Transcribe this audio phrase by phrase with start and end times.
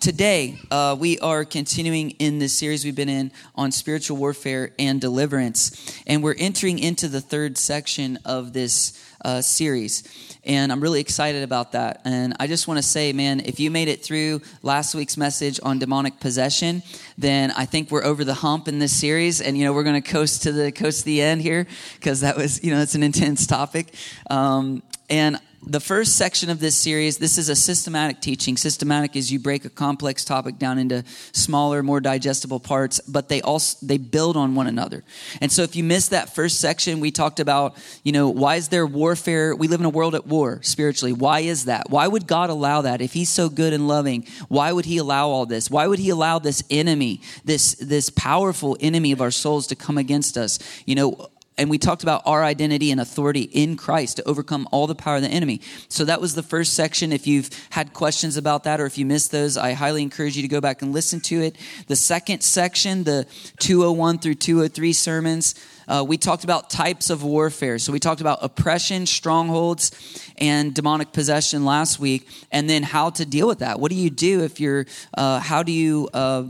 [0.00, 4.98] today, uh, we are continuing in this series we've been in on spiritual warfare and
[4.98, 6.02] deliverance.
[6.06, 10.02] And we're entering into the third section of this uh, series.
[10.42, 12.00] And I'm really excited about that.
[12.06, 15.60] And I just want to say, man, if you made it through last week's message
[15.62, 16.82] on demonic possession,
[17.18, 19.42] then I think we're over the hump in this series.
[19.42, 22.20] And, you know, we're going to coast to the coast to the end here because
[22.20, 23.94] that was, you know, it's an intense topic.
[24.30, 28.56] Um, and the first section of this series this is a systematic teaching.
[28.56, 33.42] Systematic is you break a complex topic down into smaller more digestible parts but they
[33.42, 35.04] also they build on one another.
[35.40, 38.68] And so if you missed that first section we talked about you know why is
[38.68, 39.54] there warfare?
[39.54, 41.12] We live in a world at war spiritually.
[41.12, 41.90] Why is that?
[41.90, 43.02] Why would god allow that?
[43.02, 45.70] If he's so good and loving why would he allow all this?
[45.70, 49.98] Why would he allow this enemy this this powerful enemy of our souls to come
[49.98, 50.58] against us?
[50.86, 54.86] You know and we talked about our identity and authority in Christ to overcome all
[54.86, 55.60] the power of the enemy.
[55.88, 57.12] So that was the first section.
[57.12, 60.42] If you've had questions about that or if you missed those, I highly encourage you
[60.42, 61.56] to go back and listen to it.
[61.86, 63.26] The second section, the
[63.58, 65.54] 201 through 203 sermons,
[65.86, 67.78] uh, we talked about types of warfare.
[67.78, 69.90] So we talked about oppression, strongholds,
[70.38, 73.80] and demonic possession last week, and then how to deal with that.
[73.80, 76.44] What do you do if you're, uh, how do you, uh,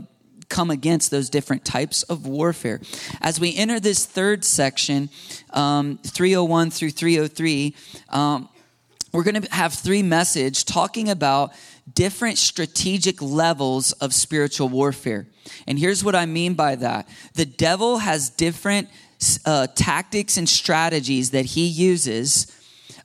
[0.51, 2.81] come against those different types of warfare.
[3.21, 5.09] As we enter this third section,
[5.51, 7.73] um, 301 through 303,
[8.09, 8.49] um,
[9.13, 11.51] we're going to have three message talking about
[11.91, 15.25] different strategic levels of spiritual warfare.
[15.67, 17.07] And here's what I mean by that.
[17.33, 18.89] The devil has different
[19.45, 22.47] uh, tactics and strategies that he uses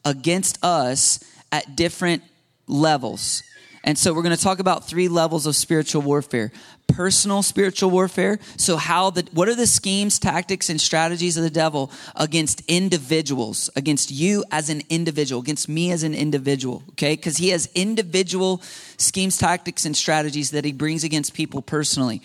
[0.05, 1.21] against us
[1.53, 2.23] at different
[2.67, 3.43] levels.
[3.87, 6.51] And so we're going to talk about three levels of spiritual warfare
[6.89, 8.39] personal spiritual warfare.
[8.57, 13.71] So how the what are the schemes, tactics and strategies of the devil against individuals,
[13.77, 17.17] against you as an individual, against me as an individual, okay?
[17.17, 18.63] Cuz he has individual
[18.97, 22.23] schemes, tactics and strategies that he brings against people personally.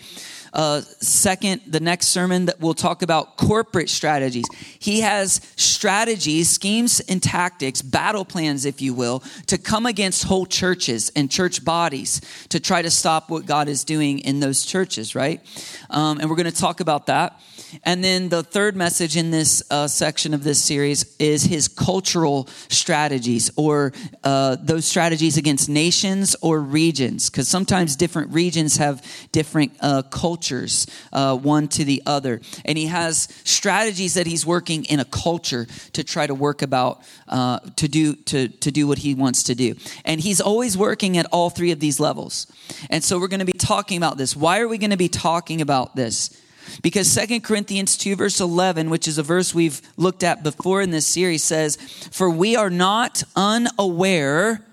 [0.52, 4.44] Uh, second, the next sermon that we'll talk about corporate strategies.
[4.78, 10.44] He has strategies, schemes, and tactics, battle plans, if you will, to come against whole
[10.44, 12.20] churches and church bodies
[12.50, 15.40] to try to stop what God is doing in those churches, right?
[15.88, 17.40] Um, and we're going to talk about that.
[17.84, 22.48] And then the third message in this uh, section of this series is his cultural
[22.68, 23.92] strategies or
[24.24, 30.86] uh, those strategies against nations or regions, because sometimes different regions have different uh, cultures,
[31.12, 32.40] uh, one to the other.
[32.64, 37.02] And he has strategies that he's working in a culture to try to work about,
[37.28, 39.74] uh, to, do, to, to do what he wants to do.
[40.04, 42.46] And he's always working at all three of these levels.
[42.90, 44.36] And so we're going to be talking about this.
[44.36, 46.36] Why are we going to be talking about this?
[46.82, 50.90] Because Second Corinthians 2, verse 11, which is a verse we've looked at before in
[50.90, 51.76] this series, says,
[52.10, 54.64] For we are not unaware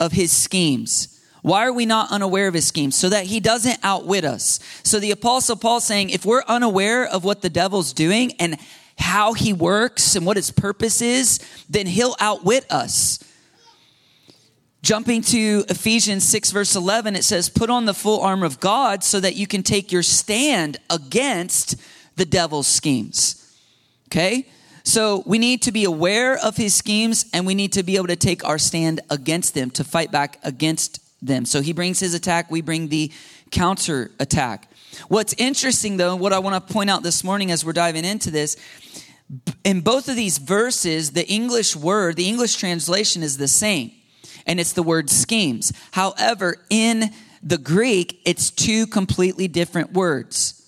[0.00, 1.20] of his schemes.
[1.42, 2.96] Why are we not unaware of his schemes?
[2.96, 4.60] So that he doesn't outwit us.
[4.84, 8.58] So the apostle Paul saying, if we're unaware of what the devil's doing and
[8.96, 13.18] how he works and what his purpose is, then he'll outwit us.
[14.82, 19.04] Jumping to Ephesians 6, verse 11, it says, Put on the full armor of God
[19.04, 21.76] so that you can take your stand against
[22.16, 23.56] the devil's schemes.
[24.08, 24.48] Okay?
[24.82, 28.08] So we need to be aware of his schemes and we need to be able
[28.08, 31.44] to take our stand against them, to fight back against them.
[31.44, 33.12] So he brings his attack, we bring the
[33.52, 34.68] counter attack.
[35.06, 38.32] What's interesting though, what I want to point out this morning as we're diving into
[38.32, 38.56] this,
[39.62, 43.92] in both of these verses, the English word, the English translation is the same
[44.46, 45.72] and it's the word schemes.
[45.92, 47.10] However, in
[47.42, 50.58] the Greek, it's two completely different words.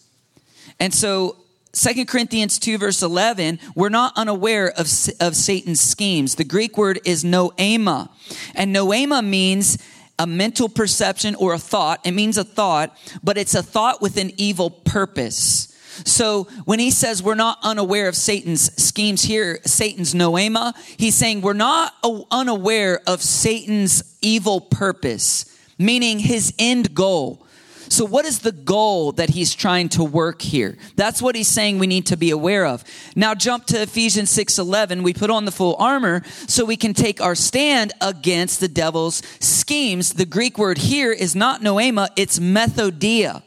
[0.81, 1.37] And so,
[1.73, 4.87] Second Corinthians 2, verse 11, we're not unaware of,
[5.21, 6.37] of Satan's schemes.
[6.37, 8.11] The Greek word is noema.
[8.55, 9.79] And noema means
[10.19, 12.01] a mental perception or a thought.
[12.05, 15.74] It means a thought, but it's a thought with an evil purpose.
[16.05, 21.41] So when he says we're not unaware of Satan's schemes here, Satan's noema, he's saying
[21.41, 21.95] we're not
[22.31, 25.47] unaware of Satan's evil purpose,
[25.79, 27.45] meaning his end goal.
[27.89, 30.77] So what is the goal that he's trying to work here?
[30.97, 32.83] That's what he's saying we need to be aware of.
[33.15, 35.03] Now jump to Ephesians 6:11.
[35.03, 39.23] We put on the full armor so we can take our stand against the devil's
[39.39, 40.15] schemes.
[40.15, 43.43] The Greek word here is not noema, it's methodia.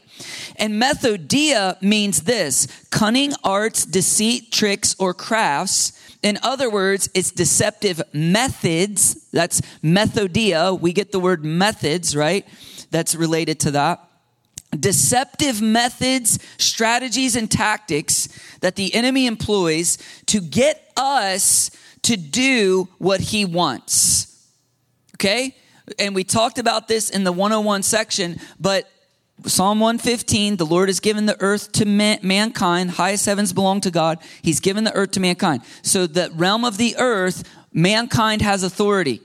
[0.56, 5.92] And methodia means this cunning arts, deceit, tricks, or crafts.
[6.22, 9.28] In other words, it's deceptive methods.
[9.30, 10.78] That's methodia.
[10.78, 12.46] We get the word methods, right?
[12.90, 14.04] That's related to that.
[14.78, 18.28] Deceptive methods, strategies, and tactics
[18.60, 21.70] that the enemy employs to get us
[22.02, 24.46] to do what he wants.
[25.16, 25.56] Okay?
[25.98, 28.90] And we talked about this in the 101 section, but
[29.46, 32.90] Psalm 115, the Lord has given the earth to man- mankind.
[32.90, 34.18] Highest heavens belong to God.
[34.42, 35.62] He's given the earth to mankind.
[35.82, 39.20] So the realm of the earth, mankind has authority.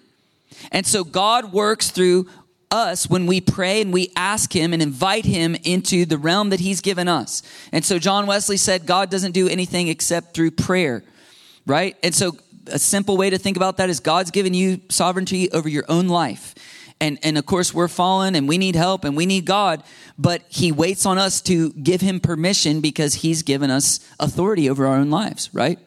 [0.71, 2.27] And so God works through
[2.69, 6.59] us when we pray and we ask him and invite him into the realm that
[6.59, 7.41] he's given us.
[7.71, 11.03] And so John Wesley said God doesn't do anything except through prayer.
[11.65, 11.97] Right?
[12.03, 12.37] And so
[12.67, 16.07] a simple way to think about that is God's given you sovereignty over your own
[16.07, 16.53] life
[17.03, 19.83] and and of course we're fallen and we need help and we need God,
[20.17, 24.87] but he waits on us to give him permission because he's given us authority over
[24.87, 25.77] our own lives, right?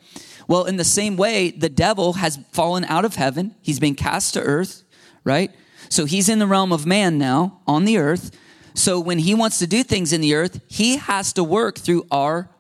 [0.47, 3.55] Well, in the same way, the devil has fallen out of heaven.
[3.63, 4.83] He's been cast to earth,
[5.25, 5.51] right?
[5.89, 8.31] So he's in the realm of man now on the earth.
[8.75, 12.07] So when he wants to do things in the earth, he has to work through
[12.11, 12.51] our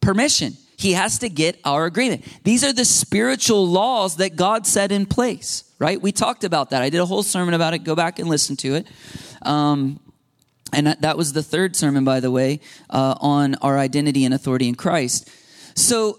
[0.00, 0.52] permission.
[0.76, 2.24] He has to get our agreement.
[2.44, 6.00] These are the spiritual laws that God set in place right?
[6.00, 6.82] We talked about that.
[6.82, 7.78] I did a whole sermon about it.
[7.78, 8.86] Go back and listen to it.
[9.42, 10.00] Um,
[10.72, 14.68] and that was the third sermon, by the way, uh, on our identity and authority
[14.68, 15.30] in Christ.
[15.74, 16.18] So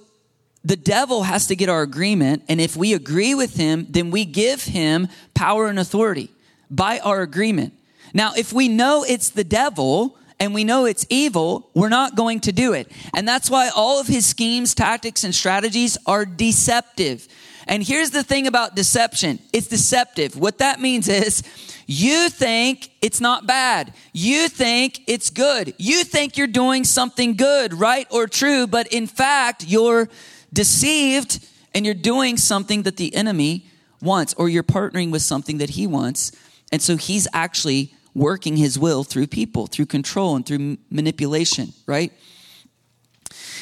[0.63, 2.43] the devil has to get our agreement.
[2.47, 6.29] And if we agree with him, then we give him power and authority
[6.69, 7.73] by our agreement.
[8.13, 12.39] Now, if we know it's the devil, and we know it's evil, we're not going
[12.41, 12.91] to do it.
[13.15, 17.27] And that's why all of his schemes, tactics, and strategies are deceptive.
[17.67, 20.37] And here's the thing about deception it's deceptive.
[20.37, 21.43] What that means is
[21.85, 27.73] you think it's not bad, you think it's good, you think you're doing something good,
[27.73, 30.09] right or true, but in fact, you're
[30.51, 33.65] deceived and you're doing something that the enemy
[34.01, 36.31] wants, or you're partnering with something that he wants.
[36.71, 42.11] And so he's actually working his will through people, through control and through manipulation, right?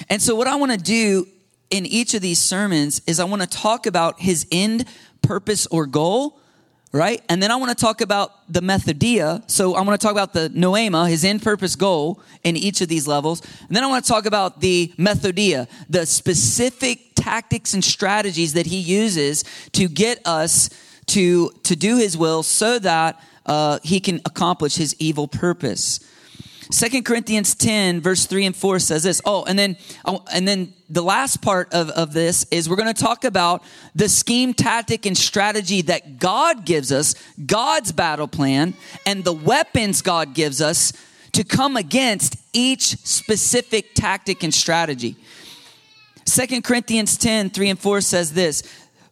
[0.10, 1.28] And so, what I want to do
[1.76, 4.86] in each of these sermons is I want to talk about his end
[5.22, 6.40] purpose or goal,
[6.94, 7.22] right?
[7.28, 9.44] And then I want to talk about the methodia.
[9.52, 12.88] So I want to talk about the noema, his end purpose goal in each of
[12.88, 13.42] these levels.
[13.68, 18.68] And then I want to talk about the methodia, the specific tactics and strategies that
[18.68, 19.44] he uses
[19.74, 20.70] to get us
[21.08, 26.00] to, to do his will so that uh, he can accomplish his evil purpose.
[26.72, 29.22] Second Corinthians 10 verse 3 and 4 says this.
[29.26, 32.94] Oh, and then, oh, and then the last part of, of this is we're going
[32.94, 33.64] to talk about
[33.94, 37.16] the scheme, tactic, and strategy that God gives us,
[37.46, 38.74] God's battle plan,
[39.06, 40.94] and the weapons God gives us
[41.34, 45.18] to come against each specific tactic and strategy.
[46.26, 48.64] Second Corinthians 10, 3 and 4 says this.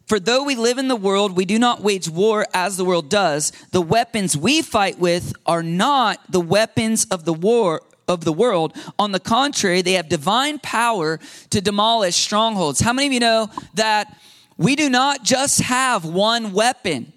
[0.06, 3.08] For though we live in the world, we do not wage war as the world
[3.08, 3.52] does.
[3.70, 8.76] The weapons we fight with are not the weapons of the war of the world.
[8.98, 11.18] On the contrary, they have divine power
[11.50, 12.80] to demolish strongholds.
[12.80, 14.14] How many of you know that
[14.58, 17.12] we do not just have one weapon?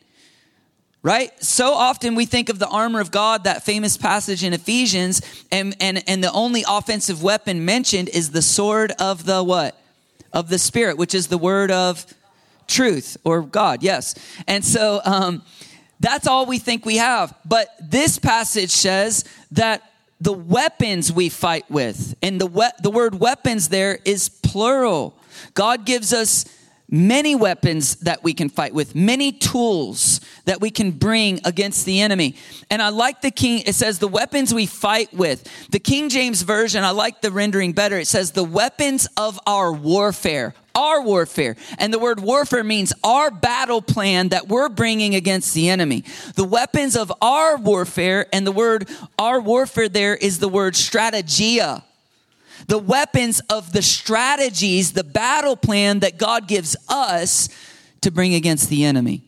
[1.03, 1.31] Right?
[1.43, 5.75] So often we think of the armor of God, that famous passage in Ephesians, and,
[5.79, 9.79] and, and the only offensive weapon mentioned is the sword of the what?
[10.33, 12.05] Of the Spirit, which is the word of
[12.67, 14.15] truth or God, yes.
[14.47, 15.43] And so um,
[15.99, 17.33] that's all we think we have.
[17.45, 19.81] But this passage says that
[20.19, 25.15] the weapons we fight with, and the, we- the word weapons there is plural.
[25.53, 26.45] God gives us
[26.89, 32.01] many weapons that we can fight with, many tools that we can bring against the
[32.01, 32.35] enemy.
[32.69, 35.49] And I like the King, it says the weapons we fight with.
[35.69, 37.97] The King James Version, I like the rendering better.
[37.97, 40.53] It says the weapons of our warfare.
[40.75, 41.55] Our warfare.
[41.79, 46.03] And the word warfare means our battle plan that we're bringing against the enemy.
[46.35, 51.83] The weapons of our warfare, and the word our warfare there is the word strategia
[52.67, 57.49] the weapons of the strategies, the battle plan that God gives us
[58.01, 59.23] to bring against the enemy.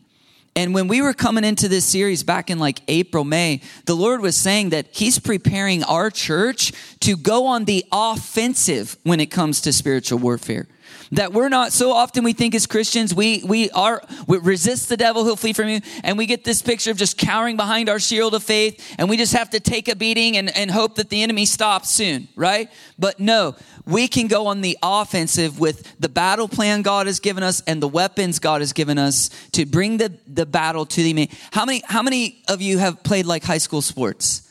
[0.56, 4.20] And when we were coming into this series back in like April, May, the Lord
[4.20, 9.60] was saying that He's preparing our church to go on the offensive when it comes
[9.62, 10.66] to spiritual warfare
[11.12, 14.96] that we're not so often we think as christians we we are we resist the
[14.96, 15.80] devil he'll flee from you.
[16.04, 19.16] And we get this picture of just cowering behind our shield of faith and we
[19.16, 22.70] just have to take a beating and, and hope that the enemy stops soon right?
[22.98, 23.56] But no
[23.86, 27.82] we can go on the offensive with the battle plan god has given us and
[27.82, 31.64] the weapons god has given us to bring the, the battle to the enemy how
[31.64, 34.46] many how many of you have played like high school sports?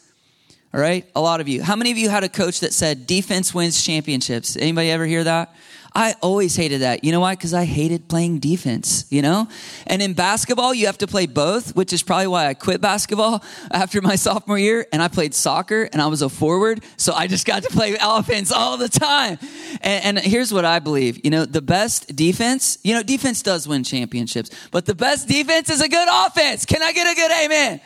[0.74, 1.10] All right?
[1.16, 1.64] A lot of you.
[1.64, 5.24] How many of you had a coach that said defense wins championships anybody ever hear
[5.24, 5.54] that
[5.94, 7.04] I always hated that.
[7.04, 7.34] You know why?
[7.34, 9.48] Because I hated playing defense, you know?
[9.88, 13.44] And in basketball, you have to play both, which is probably why I quit basketball
[13.72, 14.86] after my sophomore year.
[14.94, 16.84] And I played soccer and I was a forward.
[16.98, 19.40] So I just got to play offense all the time.
[19.82, 23.68] And, and here's what I believe you know, the best defense, you know, defense does
[23.68, 26.66] win championships, but the best defense is a good offense.
[26.66, 27.82] Can I get a good amen?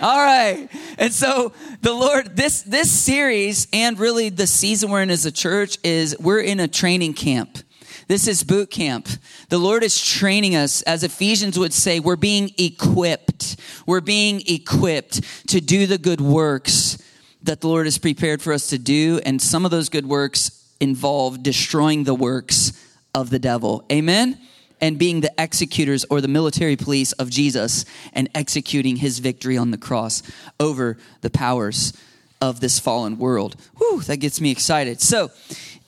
[0.00, 0.68] All right.
[0.98, 5.32] And so the Lord, this, this series and really the season we're in as a
[5.32, 7.58] church is we're in a training camp.
[8.08, 9.08] This is boot camp.
[9.48, 13.56] The Lord is training us, as Ephesians would say, we're being equipped.
[13.86, 16.98] We're being equipped to do the good works
[17.42, 19.20] that the Lord has prepared for us to do.
[19.24, 22.72] And some of those good works involve destroying the works
[23.14, 23.84] of the devil.
[23.90, 24.38] Amen?
[24.80, 29.70] And being the executors or the military police of Jesus and executing his victory on
[29.70, 30.22] the cross
[30.60, 31.92] over the powers
[32.40, 33.56] of this fallen world.
[33.78, 35.00] Whew, that gets me excited.
[35.00, 35.30] So,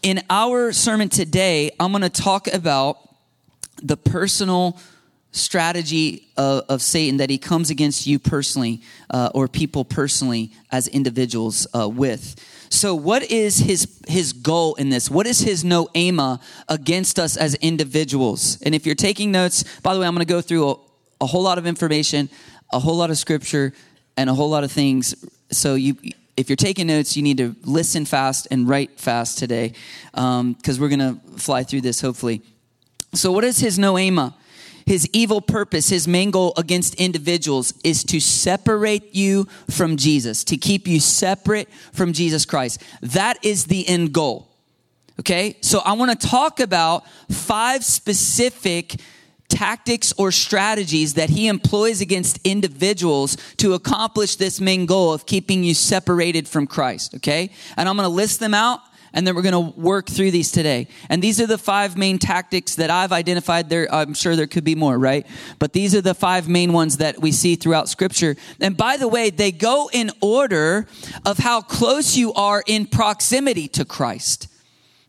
[0.03, 2.99] in our sermon today, I'm going to talk about
[3.83, 4.79] the personal
[5.33, 8.81] strategy of, of, Satan that he comes against you personally
[9.11, 12.37] uh, or people personally as individuals uh, with.
[12.71, 15.11] So, what is his his goal in this?
[15.11, 18.61] What is his noema against us as individuals?
[18.63, 20.75] And if you're taking notes, by the way, I'm going to go through a,
[21.23, 22.29] a whole lot of information,
[22.73, 23.73] a whole lot of scripture,
[24.17, 25.15] and a whole lot of things.
[25.51, 25.97] So you
[26.37, 29.73] if you're taking notes, you need to listen fast and write fast today,
[30.13, 32.43] because um, we're going to fly through this hopefully.
[33.15, 34.35] So, what is his noema?
[34.89, 40.57] His evil purpose, his main goal against individuals is to separate you from Jesus, to
[40.57, 42.83] keep you separate from Jesus Christ.
[43.03, 44.49] That is the end goal.
[45.21, 45.59] Okay?
[45.61, 48.99] So I want to talk about five specific
[49.51, 55.65] tactics or strategies that he employs against individuals to accomplish this main goal of keeping
[55.65, 57.15] you separated from Christ.
[57.17, 57.51] Okay?
[57.77, 58.81] And I'm going to list them out
[59.13, 60.89] and then we're going to work through these today.
[61.09, 63.69] And these are the five main tactics that I've identified.
[63.69, 65.27] There, I'm sure there could be more, right?
[65.59, 68.37] But these are the five main ones that we see throughout Scripture.
[68.61, 70.87] And by the way, they go in order
[71.25, 74.49] of how close you are in proximity to Christ.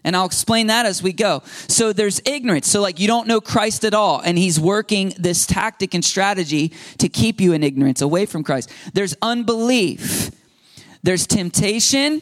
[0.03, 1.43] And I'll explain that as we go.
[1.67, 2.69] So there's ignorance.
[2.69, 4.21] So, like, you don't know Christ at all.
[4.21, 8.71] And he's working this tactic and strategy to keep you in ignorance, away from Christ.
[8.93, 10.31] There's unbelief.
[11.03, 12.21] There's temptation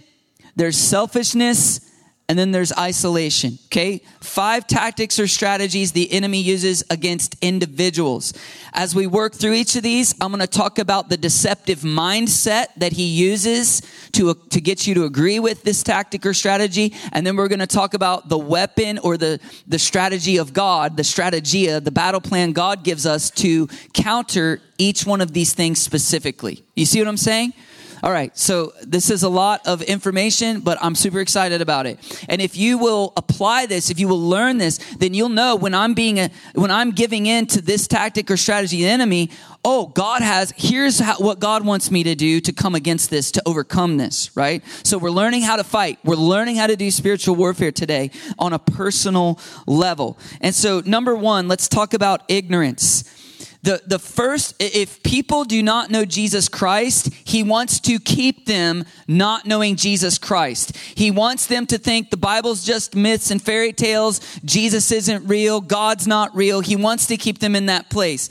[0.57, 1.79] there's selfishness,
[2.29, 3.57] and then there's isolation.
[3.67, 4.01] Okay?
[4.19, 8.33] Five tactics or strategies the enemy uses against individuals.
[8.73, 12.67] As we work through each of these, I'm going to talk about the deceptive mindset
[12.77, 13.81] that he uses
[14.13, 16.93] to, to get you to agree with this tactic or strategy.
[17.13, 20.97] And then we're going to talk about the weapon or the, the strategy of God,
[20.97, 25.81] the strategia, the battle plan God gives us to counter each one of these things
[25.81, 26.63] specifically.
[26.75, 27.53] You see what I'm saying?
[28.03, 31.99] All right, so this is a lot of information, but I'm super excited about it.
[32.29, 35.73] And if you will apply this, if you will learn this, then you'll know when
[35.73, 39.31] I'm being a, when I'm giving in to this tactic or strategy the enemy,
[39.65, 43.31] oh, God has here's how, what God wants me to do to come against this,
[43.31, 44.63] to overcome this, right?
[44.83, 45.99] So we're learning how to fight.
[46.03, 50.19] We're learning how to do spiritual warfare today on a personal level.
[50.41, 53.16] And so number 1, let's talk about ignorance.
[53.67, 58.85] The, the first, if people do not know Jesus Christ, he wants to keep them
[59.09, 60.73] not knowing Jesus Christ.
[60.95, 64.21] He wants them to think the Bible's just myths and fairy tales.
[64.45, 65.59] Jesus isn't real.
[65.59, 66.61] God's not real.
[66.61, 68.29] He wants to keep them in that place.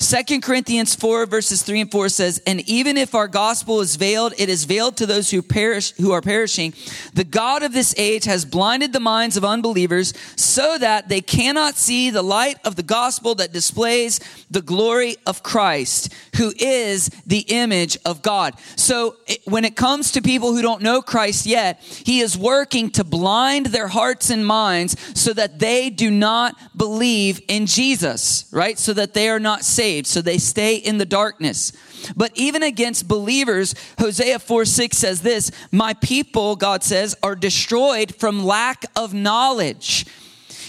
[0.00, 4.32] Second Corinthians 4 verses 3 and 4 says, And even if our gospel is veiled,
[4.38, 6.72] it is veiled to those who perish, who are perishing.
[7.12, 11.74] The God of this age has blinded the minds of unbelievers so that they cannot
[11.74, 14.77] see the light of the gospel that displays the glory
[15.26, 18.54] of Christ, who is the image of God.
[18.76, 22.90] So eh, when it comes to people who don't know Christ yet, he is working
[22.90, 28.78] to blind their hearts and minds so that they do not believe in Jesus, right?
[28.78, 31.72] So that they are not saved saved, so they stay in the darkness.
[32.16, 38.14] But even against believers, Hosea 4 6 says this My people, God says, are destroyed
[38.14, 40.06] from lack of knowledge.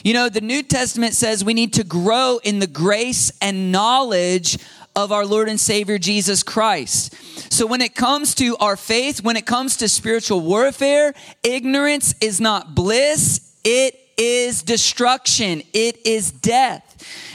[0.03, 4.57] You know, the New Testament says we need to grow in the grace and knowledge
[4.95, 7.13] of our Lord and Savior Jesus Christ.
[7.51, 11.13] So when it comes to our faith, when it comes to spiritual warfare,
[11.43, 16.85] ignorance is not bliss, it is destruction, it is death.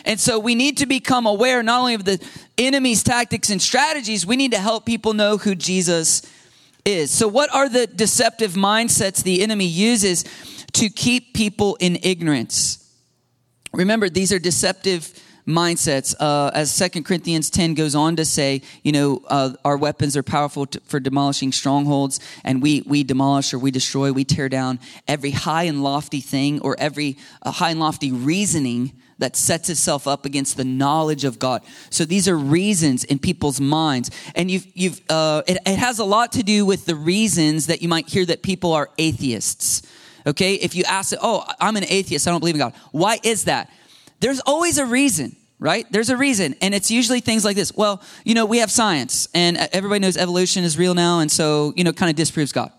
[0.04, 2.23] And so we need to become aware not only of the
[2.59, 6.23] enemy's tactics and strategies, we need to help people know who Jesus
[6.85, 7.11] is.
[7.11, 10.25] So, what are the deceptive mindsets the enemy uses
[10.75, 12.81] to keep people in ignorance?
[13.73, 15.12] Remember, these are deceptive
[15.47, 16.14] mindsets.
[16.19, 20.23] Uh, as Second Corinthians 10 goes on to say, you know, uh, our weapons are
[20.23, 24.78] powerful to, for demolishing strongholds, and we, we demolish or we destroy, we tear down
[25.07, 30.09] every high and lofty thing or every uh, high and lofty reasoning that sets itself
[30.09, 31.62] up against the knowledge of God.
[31.90, 36.04] So these are reasons in people's minds, and you've you've uh, it, it has a
[36.04, 39.83] lot to do with the reasons that you might hear that people are atheists.
[40.26, 42.26] Okay, if you ask, "Oh, I'm an atheist.
[42.26, 43.71] I don't believe in God." Why is that?
[44.21, 45.87] There's always a reason right?
[45.90, 46.54] There's a reason.
[46.61, 47.75] And it's usually things like this.
[47.75, 51.21] Well, you know, we have science and everybody knows evolution is real now.
[51.21, 52.71] And so, you know, kind of disproves God.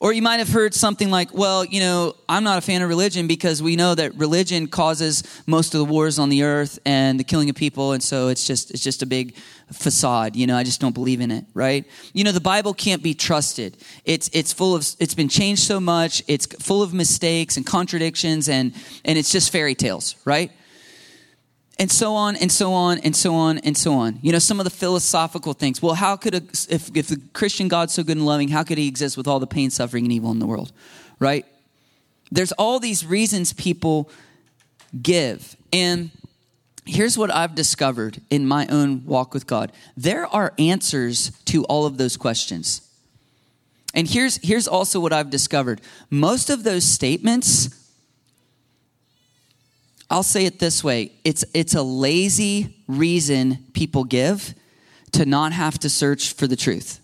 [0.00, 2.88] Or you might have heard something like, well, you know, I'm not a fan of
[2.88, 7.18] religion because we know that religion causes most of the wars on the earth and
[7.18, 9.34] the killing of people and so it's just it's just a big
[9.72, 11.84] facade, you know, I just don't believe in it, right?
[12.12, 13.76] You know, the Bible can't be trusted.
[14.04, 18.48] It's it's full of it's been changed so much, it's full of mistakes and contradictions
[18.48, 18.74] and
[19.04, 20.52] and it's just fairy tales, right?
[21.78, 24.18] And so on and so on and so on and so on.
[24.20, 25.80] You know, some of the philosophical things.
[25.80, 28.78] Well, how could a, if if the Christian God's so good and loving, how could
[28.78, 30.72] he exist with all the pain, suffering, and evil in the world?
[31.18, 31.46] Right?
[32.30, 34.10] There's all these reasons people
[35.00, 35.56] give.
[35.72, 36.10] And
[36.84, 39.72] here's what I've discovered in my own walk with God.
[39.96, 42.82] There are answers to all of those questions.
[43.94, 45.80] And here's here's also what I've discovered.
[46.10, 47.87] Most of those statements
[50.10, 54.54] I'll say it this way it's, it's a lazy reason people give
[55.12, 57.00] to not have to search for the truth.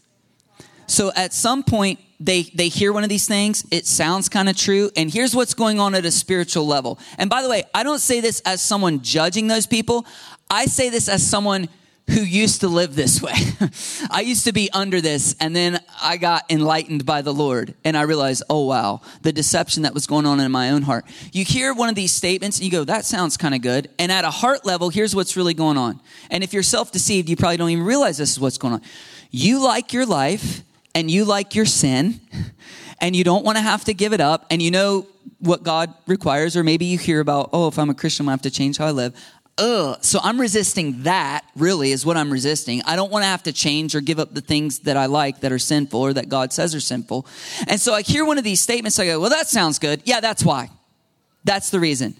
[0.86, 4.56] So at some point, they, they hear one of these things, it sounds kind of
[4.56, 6.98] true, and here's what's going on at a spiritual level.
[7.18, 10.06] And by the way, I don't say this as someone judging those people,
[10.50, 11.68] I say this as someone
[12.08, 13.32] who used to live this way.
[14.10, 17.96] I used to be under this, and then I got enlightened by the Lord, and
[17.96, 21.06] I realized, oh wow, the deception that was going on in my own heart.
[21.32, 23.88] You hear one of these statements, and you go, that sounds kind of good.
[23.98, 26.00] And at a heart level, here's what's really going on.
[26.30, 28.82] And if you're self deceived, you probably don't even realize this is what's going on.
[29.30, 30.62] You like your life,
[30.94, 32.20] and you like your sin,
[33.00, 35.06] and you don't want to have to give it up, and you know
[35.38, 38.42] what God requires, or maybe you hear about, oh, if I'm a Christian, I have
[38.42, 39.14] to change how I live
[39.58, 39.98] ugh.
[40.02, 42.82] So I'm resisting that, really, is what I'm resisting.
[42.82, 45.40] I don't want to have to change or give up the things that I like
[45.40, 47.26] that are sinful or that God says are sinful.
[47.68, 50.02] And so I hear one of these statements, I go, well, that sounds good.
[50.04, 50.70] Yeah, that's why.
[51.44, 52.14] That's the reason.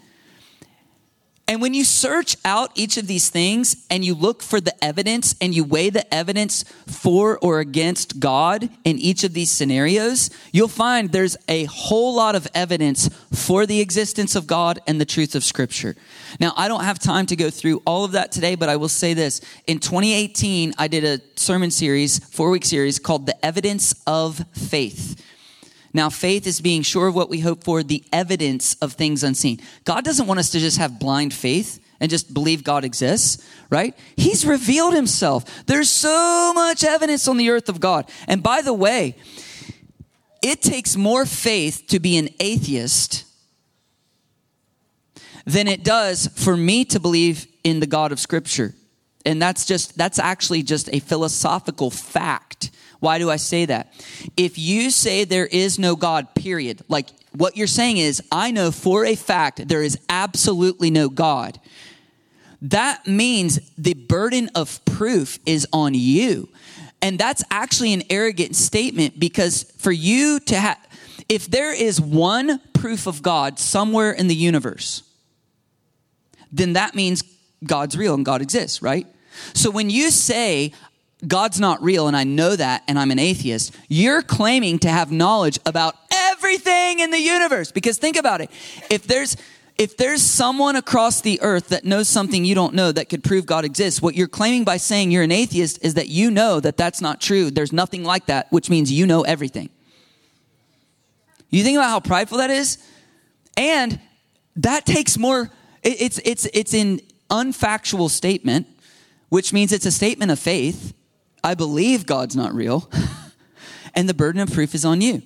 [1.47, 5.35] And when you search out each of these things and you look for the evidence
[5.43, 10.69] and you weigh the evidence for or against God in each of these scenarios, you'll
[10.69, 15.35] find there's a whole lot of evidence for the existence of God and the truth
[15.35, 15.97] of Scripture.
[16.41, 18.89] Now, I don't have time to go through all of that today, but I will
[18.89, 19.43] say this.
[19.67, 25.23] In 2018, I did a sermon series, four week series called The Evidence of Faith.
[25.95, 29.61] Now, faith is being sure of what we hope for, the evidence of things unseen.
[29.85, 33.97] God doesn't want us to just have blind faith and just believe God exists, right?
[34.17, 35.65] He's revealed himself.
[35.67, 38.11] There's so much evidence on the earth of God.
[38.26, 39.17] And by the way,
[40.43, 43.25] it takes more faith to be an atheist
[45.47, 48.75] than it does for me to believe in the God of Scripture.
[49.25, 52.71] And that's just, that's actually just a philosophical fact.
[53.04, 53.93] Why do I say that?
[54.34, 58.71] If you say there is no God, period, like what you're saying is, I know
[58.71, 61.60] for a fact there is absolutely no God.
[62.62, 66.49] That means the burden of proof is on you.
[67.02, 70.78] And that's actually an arrogant statement because for you to have,
[71.28, 75.02] if there is one proof of God somewhere in the universe,
[76.50, 77.23] then that means
[77.67, 79.06] God's real and God exists, right?
[79.52, 80.73] So when you say,
[81.26, 85.10] God's not real and I know that and I'm an atheist, you're claiming to have
[85.10, 87.73] knowledge about everything in the universe.
[87.73, 88.50] Because think about it.
[88.91, 89.37] If there's
[89.76, 93.45] if there's someone across the earth that knows something you don't know that could prove
[93.45, 96.76] God exists, what you're claiming by saying you're an atheist is that you know that
[96.76, 97.50] that's not true.
[97.50, 99.71] There's nothing like that, which means you know everything.
[101.50, 102.78] You think about how prideful that is?
[103.56, 104.00] And
[104.56, 105.50] that takes more
[105.82, 108.67] it's it's it's an unfactual statement,
[109.28, 110.95] which means it's a statement of faith
[111.45, 112.91] I believe God's not real,
[113.95, 115.23] and the burden of proof is on you.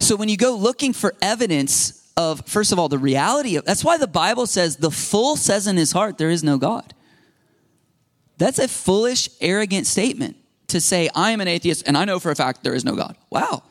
[0.00, 3.84] So when you go looking for evidence of, first of all, the reality of, that's
[3.84, 6.94] why the Bible says the fool says in his heart, there is no God.
[8.38, 10.36] That's a foolish, arrogant statement
[10.68, 12.94] to say, I am an atheist and I know for a fact there is no
[12.94, 13.16] God.
[13.30, 13.64] Wow.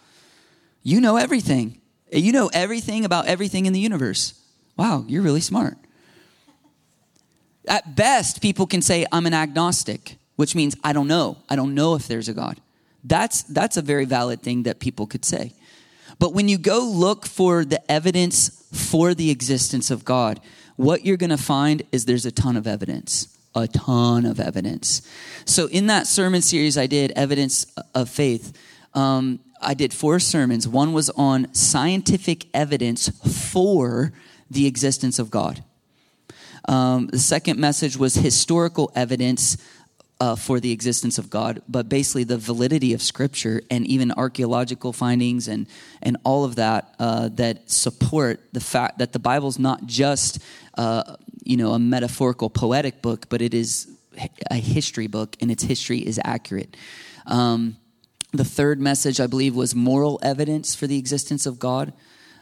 [0.84, 1.82] You know everything.
[2.12, 4.34] You know everything about everything in the universe.
[4.78, 5.78] Wow, you're really smart.
[7.68, 11.38] At best, people can say, I'm an agnostic which means I don't know.
[11.50, 12.62] I don't know if there's a God.
[13.04, 15.54] That's, that's a very valid thing that people could say.
[16.20, 20.40] But when you go look for the evidence for the existence of God,
[20.76, 23.36] what you're going to find is there's a ton of evidence.
[23.56, 25.02] A ton of evidence.
[25.46, 28.56] So, in that sermon series I did, Evidence of Faith,
[28.94, 30.68] um, I did four sermons.
[30.68, 33.10] One was on scientific evidence
[33.50, 34.14] for
[34.52, 35.64] the existence of God.
[36.68, 39.58] Um, the second message was historical evidence
[40.20, 44.94] uh, for the existence of God, but basically the validity of Scripture and even archaeological
[44.94, 45.68] findings and
[46.02, 50.40] and all of that uh, that support the fact that the Bible is not just
[50.76, 53.88] uh, you know a metaphorical poetic book, but it is
[54.50, 56.76] a history book, and its history is accurate.
[57.28, 57.78] Um,
[58.34, 61.94] the third message, I believe, was moral evidence for the existence of God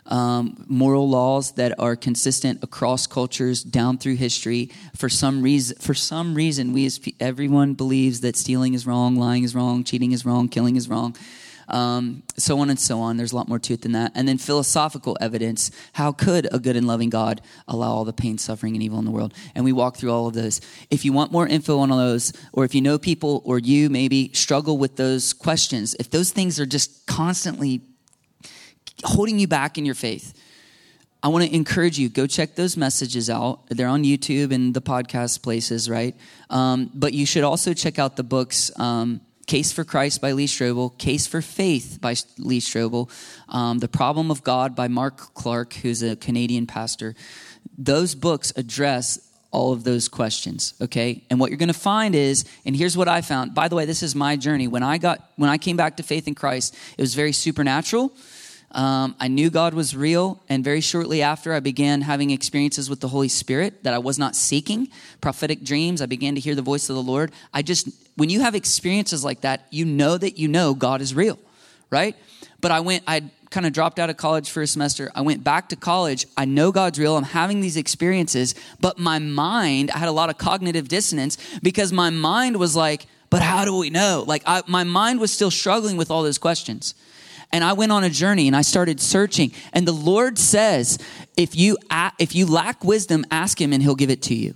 [0.08, 4.72] um, moral laws that are consistent across cultures down through history.
[4.96, 9.44] For some reason, for some reason, we as everyone believes that stealing is wrong, lying
[9.44, 11.16] is wrong, cheating is wrong, killing is wrong.
[11.68, 13.18] Um, so on and so on.
[13.18, 14.12] There's a lot more to it than that.
[14.14, 15.72] And then philosophical evidence.
[15.94, 19.06] How could a good and loving God allow all the pain, suffering, and evil in
[19.06, 19.34] the world?
[19.56, 20.62] And we walk through all of those.
[20.92, 23.90] If you want more info on all those, or if you know people or you
[23.90, 27.82] maybe struggle with those questions, if those things are just constantly
[29.04, 30.34] holding you back in your faith,
[31.22, 33.62] I want to encourage you go check those messages out.
[33.70, 36.16] They're on YouTube and the podcast places, right?
[36.50, 38.72] Um, but you should also check out the books.
[38.80, 43.12] Um, Case for Christ by Lee Strobel, Case for Faith by Lee Strobel,
[43.48, 47.14] um, The Problem of God by Mark Clark, who's a Canadian pastor.
[47.78, 49.20] Those books address
[49.52, 53.08] all of those questions okay and what you're going to find is and here's what
[53.08, 55.78] i found by the way this is my journey when i got when i came
[55.78, 58.12] back to faith in christ it was very supernatural
[58.76, 63.00] um, I knew God was real, and very shortly after, I began having experiences with
[63.00, 64.90] the Holy Spirit that I was not seeking.
[65.22, 67.32] Prophetic dreams, I began to hear the voice of the Lord.
[67.54, 71.16] I just, when you have experiences like that, you know that you know God is
[71.16, 71.40] real,
[71.90, 72.18] right?
[72.60, 75.10] But I went, I kind of dropped out of college for a semester.
[75.16, 76.26] I went back to college.
[76.36, 77.16] I know God's real.
[77.16, 81.94] I'm having these experiences, but my mind, I had a lot of cognitive dissonance because
[81.94, 84.26] my mind was like, but how do we know?
[84.28, 86.94] Like, I, my mind was still struggling with all those questions
[87.52, 89.52] and I went on a journey and I started searching.
[89.74, 90.98] And the Lord says,
[91.38, 91.78] if you,
[92.20, 94.56] if you lack wisdom, ask Him and He'll give it to you.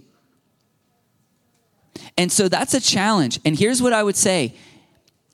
[2.18, 3.40] And so that's a challenge.
[3.46, 4.56] And here's what I would say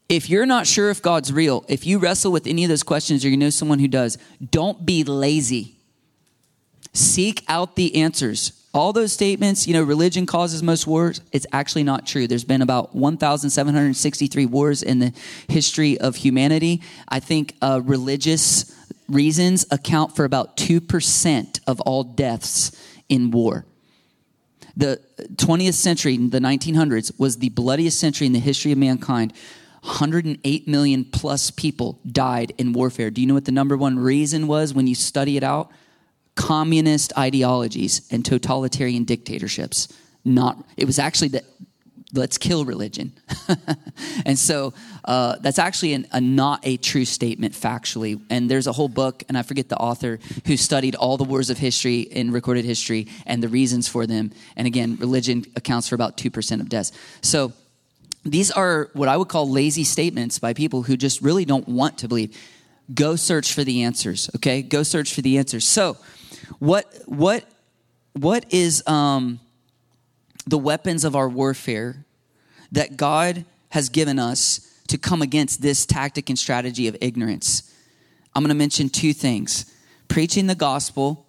[0.08, 3.26] if you're not sure if God's real, if you wrestle with any of those questions
[3.26, 4.18] or you know someone who does,
[4.52, 5.76] don't be lazy.
[6.94, 11.84] Seek out the answers all those statements, you know, religion causes most wars, it's actually
[11.84, 12.28] not true.
[12.28, 15.14] There's been about 1,763 wars in the
[15.48, 16.82] history of humanity.
[17.08, 18.76] I think uh, religious
[19.08, 23.66] reasons account for about 2% of all deaths in war.
[24.76, 25.00] The
[25.36, 29.32] 20th century, the 1900s, was the bloodiest century in the history of mankind.
[29.84, 33.10] 108 million plus people died in warfare.
[33.10, 35.72] Do you know what the number one reason was when you study it out?
[36.36, 39.88] Communist ideologies and totalitarian dictatorships.
[40.24, 41.46] Not, it was actually that
[42.14, 43.14] let's kill religion.
[44.26, 48.22] and so uh, that's actually an, a not a true statement factually.
[48.30, 51.50] And there's a whole book, and I forget the author, who studied all the wars
[51.50, 54.32] of history in recorded history and the reasons for them.
[54.56, 56.92] And again, religion accounts for about 2% of deaths.
[57.22, 57.54] So
[58.24, 62.00] these are what I would call lazy statements by people who just really don't want
[62.00, 62.36] to believe.
[62.94, 64.62] Go search for the answers, okay?
[64.62, 65.66] Go search for the answers.
[65.68, 65.98] So,
[66.60, 67.46] what what
[68.14, 69.40] what is um,
[70.48, 72.06] the weapons of our warfare
[72.72, 77.74] that God has given us to come against this tactic and strategy of ignorance?
[78.34, 79.72] I'm going to mention two things:
[80.08, 81.26] preaching the gospel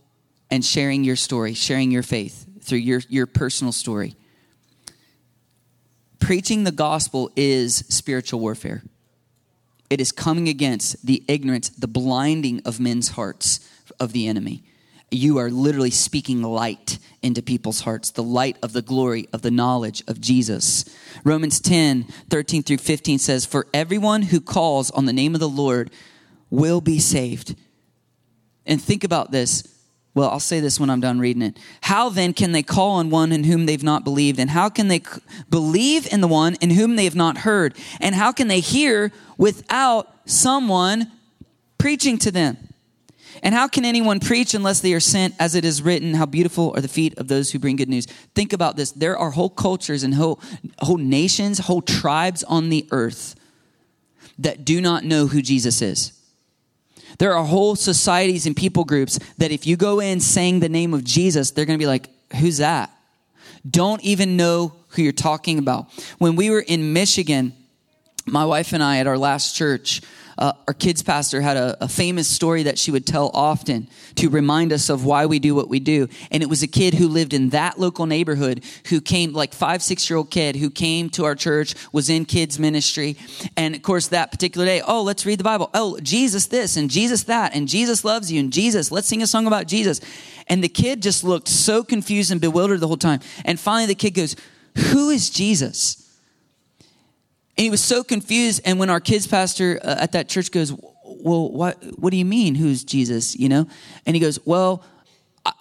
[0.50, 4.14] and sharing your story, sharing your faith through your your personal story.
[6.18, 8.82] Preaching the gospel is spiritual warfare.
[9.88, 13.60] It is coming against the ignorance, the blinding of men's hearts
[14.00, 14.64] of the enemy
[15.10, 19.50] you are literally speaking light into people's hearts, the light of the glory of the
[19.50, 20.84] knowledge of Jesus.
[21.24, 25.48] Romans 10 13 through 15 says, For everyone who calls on the name of the
[25.48, 25.90] Lord
[26.50, 27.54] will be saved.
[28.64, 29.72] And think about this.
[30.14, 31.58] Well, I'll say this when I'm done reading it.
[31.82, 34.40] How then can they call on one in whom they've not believed?
[34.40, 35.02] And how can they
[35.50, 37.76] believe in the one in whom they have not heard?
[38.00, 41.12] And how can they hear without someone
[41.76, 42.56] preaching to them?
[43.42, 46.72] And how can anyone preach unless they are sent, as it is written, How beautiful
[46.74, 48.06] are the feet of those who bring good news?
[48.34, 48.92] Think about this.
[48.92, 50.40] There are whole cultures and whole,
[50.80, 53.34] whole nations, whole tribes on the earth
[54.38, 56.12] that do not know who Jesus is.
[57.18, 60.92] There are whole societies and people groups that if you go in saying the name
[60.92, 62.08] of Jesus, they're going to be like,
[62.40, 62.90] Who's that?
[63.68, 65.86] Don't even know who you're talking about.
[66.18, 67.52] When we were in Michigan,
[68.26, 70.02] my wife and I at our last church,
[70.38, 74.28] uh, our kids pastor had a, a, famous story that she would tell often to
[74.28, 76.08] remind us of why we do what we do.
[76.30, 79.82] And it was a kid who lived in that local neighborhood who came, like five,
[79.82, 83.16] six year old kid who came to our church, was in kids ministry.
[83.56, 85.70] And of course, that particular day, oh, let's read the Bible.
[85.72, 89.26] Oh, Jesus this and Jesus that and Jesus loves you and Jesus, let's sing a
[89.26, 90.00] song about Jesus.
[90.48, 93.20] And the kid just looked so confused and bewildered the whole time.
[93.44, 94.36] And finally, the kid goes,
[94.92, 96.05] Who is Jesus?
[97.56, 98.60] And he was so confused.
[98.64, 102.24] And when our kids pastor uh, at that church goes, Well, what, what do you
[102.24, 103.36] mean, who's Jesus?
[103.36, 103.66] You know?
[104.04, 104.84] And he goes, Well,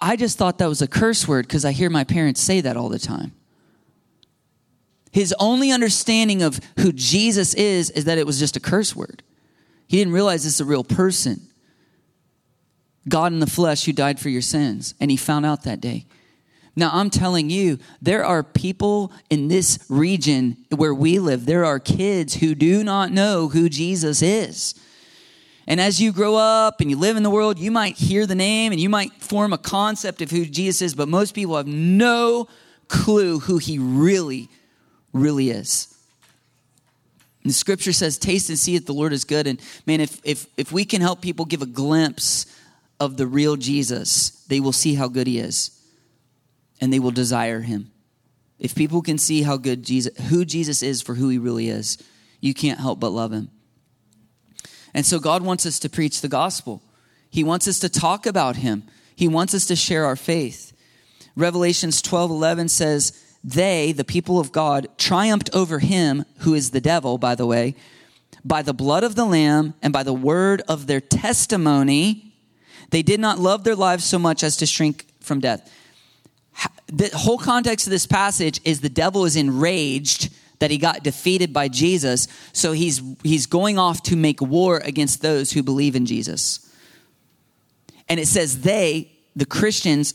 [0.00, 2.76] I just thought that was a curse word because I hear my parents say that
[2.76, 3.32] all the time.
[5.12, 9.22] His only understanding of who Jesus is is that it was just a curse word.
[9.86, 11.40] He didn't realize it's a real person.
[13.08, 14.94] God in the flesh who died for your sins.
[15.00, 16.06] And he found out that day.
[16.78, 21.80] Now, I'm telling you, there are people in this region where we live, there are
[21.80, 24.74] kids who do not know who Jesus is.
[25.66, 28.34] And as you grow up and you live in the world, you might hear the
[28.34, 31.66] name and you might form a concept of who Jesus is, but most people have
[31.66, 32.46] no
[32.88, 34.48] clue who he really,
[35.14, 35.92] really is.
[37.42, 39.46] And the scripture says, Taste and see that the Lord is good.
[39.46, 42.46] And man, if, if, if we can help people give a glimpse
[43.00, 45.75] of the real Jesus, they will see how good he is
[46.80, 47.90] and they will desire him.
[48.58, 51.98] If people can see how good Jesus, who Jesus is for who he really is,
[52.40, 53.50] you can't help but love him.
[54.94, 56.82] And so God wants us to preach the gospel.
[57.28, 58.84] He wants us to talk about him.
[59.14, 60.72] He wants us to share our faith.
[61.34, 66.80] Revelations 12 11 says, They, the people of God, triumphed over him, who is the
[66.80, 67.74] devil, by the way,
[68.42, 72.32] by the blood of the Lamb and by the word of their testimony.
[72.90, 75.70] They did not love their lives so much as to shrink from death
[76.86, 81.52] the whole context of this passage is the devil is enraged that he got defeated
[81.52, 86.06] by Jesus, so he's he's going off to make war against those who believe in
[86.06, 86.62] Jesus.
[88.08, 90.14] And it says they, the Christians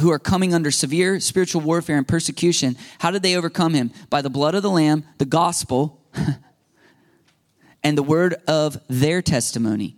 [0.00, 3.90] who are coming under severe spiritual warfare and persecution, how did they overcome him?
[4.08, 6.00] By the blood of the lamb, the gospel,
[7.82, 9.96] and the word of their testimony.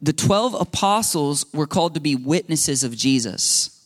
[0.00, 3.77] The 12 apostles were called to be witnesses of Jesus.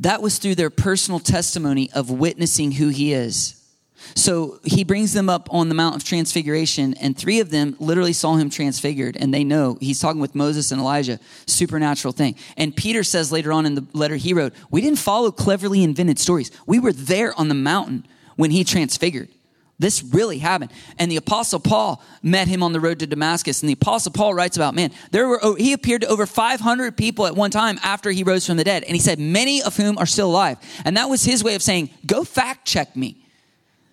[0.00, 3.56] That was through their personal testimony of witnessing who he is.
[4.14, 8.14] So he brings them up on the Mount of Transfiguration, and three of them literally
[8.14, 12.34] saw him transfigured, and they know he's talking with Moses and Elijah, supernatural thing.
[12.56, 16.18] And Peter says later on in the letter he wrote, We didn't follow cleverly invented
[16.18, 16.50] stories.
[16.66, 19.28] We were there on the mountain when he transfigured.
[19.80, 20.72] This really happened.
[20.98, 23.62] And the apostle Paul met him on the road to Damascus.
[23.62, 26.98] And the apostle Paul writes about, man, there were, oh, he appeared to over 500
[26.98, 28.84] people at one time after he rose from the dead.
[28.84, 30.58] And he said, many of whom are still alive.
[30.84, 33.24] And that was his way of saying, go fact check me.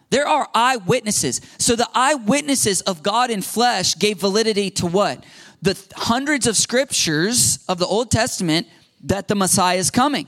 [0.09, 1.39] There are eyewitnesses.
[1.57, 5.25] So the eyewitnesses of God in flesh gave validity to what?
[5.61, 8.67] The hundreds of scriptures of the Old Testament
[9.05, 10.27] that the Messiah is coming.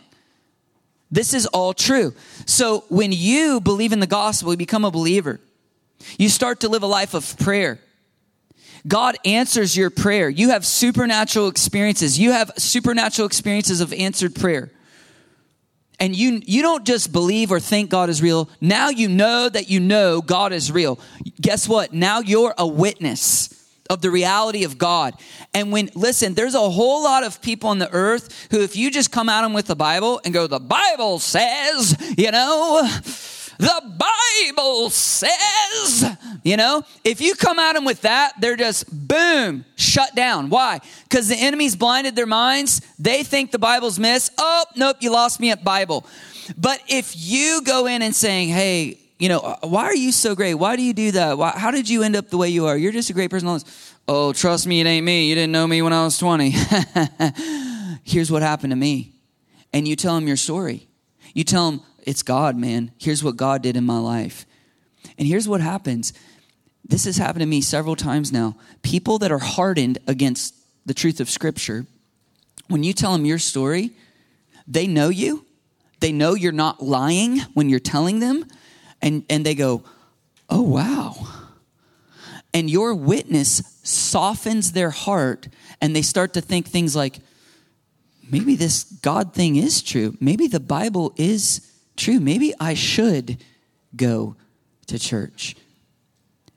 [1.12, 2.14] This is all true.
[2.46, 5.42] So when you believe in the gospel, you become a believer.
[6.18, 7.80] You start to live a life of prayer.
[8.88, 10.30] God answers your prayer.
[10.30, 12.18] You have supernatural experiences.
[12.18, 14.72] You have supernatural experiences of answered prayer.
[16.00, 18.50] And you, you don't just believe or think God is real.
[18.62, 20.98] Now you know that you know God is real.
[21.42, 21.94] Guess what?
[21.94, 23.54] Now you're a witness
[23.90, 25.16] of the reality of God.
[25.54, 28.92] And when, listen, there's a whole lot of people on the earth who, if you
[28.92, 32.88] just come at them with the Bible and go, the Bible says, you know,
[33.60, 34.00] the
[34.56, 36.06] Bible says,
[36.44, 40.50] you know, if you come at them with that, they're just boom, shut down.
[40.50, 40.80] Why?
[41.04, 42.82] Because the enemy's blinded their minds.
[42.98, 44.32] They think the Bible's miss.
[44.38, 46.06] Oh, nope, you lost me at Bible.
[46.58, 50.36] But if you go in and saying, hey, you know, uh, why are you so
[50.36, 50.54] great?
[50.54, 51.38] Why do you do that?
[51.38, 52.78] Why, how did you end up the way you are?
[52.78, 53.60] You're just a great person.
[54.08, 55.28] Oh, trust me, it ain't me.
[55.28, 56.56] You didn't know me when I was 20.
[58.06, 59.12] Here's what happened to me.
[59.74, 60.88] And you tell them your story.
[61.34, 62.92] You tell them, it's God, man.
[62.98, 64.48] Here's what God did in my life.
[65.20, 66.12] And here's what happens.
[66.84, 68.58] This has happened to me several times now.
[68.82, 70.56] People that are hardened against
[70.88, 71.86] the truth of Scripture,
[72.68, 73.92] when you tell them your story,
[74.68, 75.46] they know you.
[76.00, 78.44] They know you're not lying when you're telling them.
[79.04, 79.84] And, and they go,
[80.50, 81.16] oh, wow.
[82.56, 85.48] And your witness softens their heart,
[85.80, 87.20] and they start to think things like,
[88.32, 90.18] maybe this God thing is true.
[90.20, 91.68] Maybe the Bible is
[92.00, 92.20] true.
[92.20, 93.38] Maybe I should
[93.96, 94.36] go
[94.88, 95.56] to church.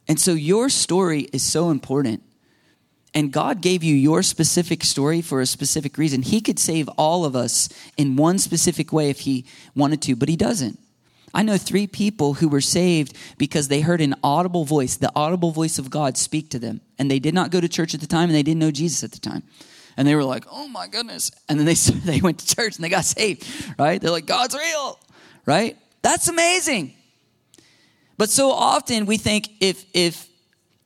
[0.09, 2.22] And so your story is so important.
[3.14, 6.22] And God gave you your specific story for a specific reason.
[6.22, 10.31] He could save all of us in one specific way if He wanted to, but
[10.31, 10.78] He doesn't.
[11.35, 15.50] I know three people who were saved because they heard an audible voice, the audible
[15.50, 16.81] voice of God speak to them.
[16.98, 19.02] And they did not go to church at the time and they didn't know Jesus
[19.02, 19.42] at the time.
[19.96, 21.31] And they were like, oh my goodness.
[21.48, 21.74] And then they,
[22.05, 23.46] they went to church and they got saved,
[23.78, 24.00] right?
[24.00, 24.98] They're like, God's real,
[25.46, 25.76] right?
[26.02, 26.94] That's amazing.
[28.18, 30.28] But so often we think if, if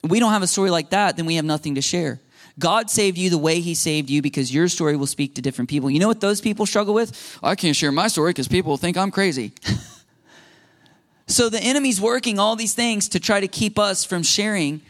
[0.02, 2.20] we don't have a story like that, then we have nothing to share.
[2.58, 5.68] God saved you the way He saved you because your story will speak to different
[5.68, 5.90] people.
[5.90, 7.38] You know what those people struggle with?
[7.42, 9.52] I can't share my story because people think I'm crazy.
[11.26, 14.80] so the enemy's working all these things to try to keep us from sharing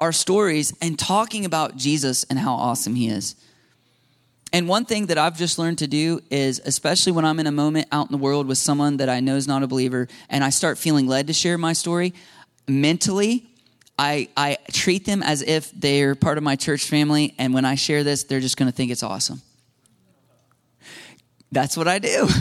[0.00, 3.36] our stories and talking about Jesus and how awesome He is.
[4.54, 7.52] And one thing that I've just learned to do is, especially when I'm in a
[7.52, 10.44] moment out in the world with someone that I know is not a believer, and
[10.44, 12.14] I start feeling led to share my story,
[12.68, 13.48] mentally,
[13.98, 17.74] I, I treat them as if they're part of my church family, and when I
[17.74, 19.42] share this, they're just going to think it's awesome.
[21.50, 22.28] That's what I do.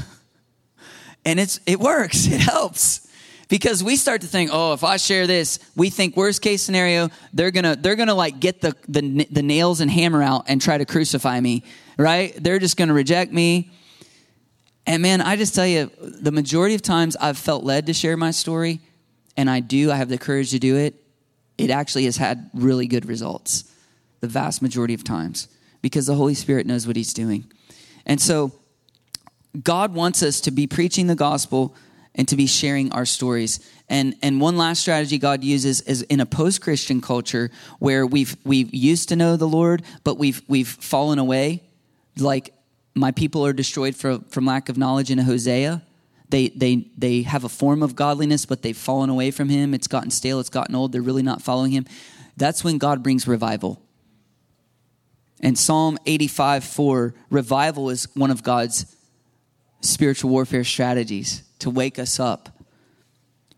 [1.26, 3.08] And it's, it works, it helps.
[3.48, 7.10] Because we start to think, oh, if I share this, we think worst case scenario,
[7.32, 10.78] they're gonna they're gonna like get the, the the nails and hammer out and try
[10.78, 11.64] to crucify me,
[11.98, 12.34] right?
[12.42, 13.72] They're just gonna reject me.
[14.86, 18.18] And man, I just tell you, the majority of times I've felt led to share
[18.18, 18.82] my story,
[19.38, 21.00] and I do, I have the courage to do it
[21.58, 23.72] it actually has had really good results
[24.22, 25.48] the vast majority of times
[25.82, 27.52] because the Holy Spirit knows what He's doing.
[28.06, 28.52] And so,
[29.62, 31.76] God wants us to be preaching the gospel
[32.16, 33.60] and to be sharing our stories.
[33.88, 38.74] And and one last strategy God uses is in a post-Christian culture where we've we've
[38.74, 41.64] used to know the Lord, but we've we've fallen away.
[42.18, 42.54] Like
[42.96, 45.84] my people are destroyed from, from lack of knowledge in Hosea.
[46.30, 49.74] They, they, they have a form of godliness, but they've fallen away from Him.
[49.74, 50.92] It's gotten stale, it's gotten old.
[50.92, 51.86] They're really not following Him.
[52.38, 53.82] That's when God brings revival.
[55.40, 58.96] And Psalm 85 4, revival is one of God's
[59.82, 62.50] spiritual warfare strategies to wake us up.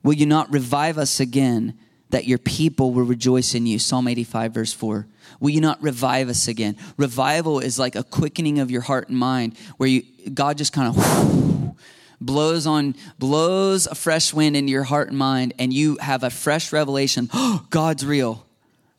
[0.04, 1.78] Will you not revive us again
[2.16, 3.78] that your people will rejoice in you?
[3.78, 5.06] Psalm 85, verse 4.
[5.42, 6.78] Will you not revive us again?
[6.96, 10.96] Revival is like a quickening of your heart and mind where you, God just kind
[10.96, 11.76] of
[12.22, 16.30] blows on blows a fresh wind into your heart and mind and you have a
[16.30, 18.46] fresh revelation oh god's real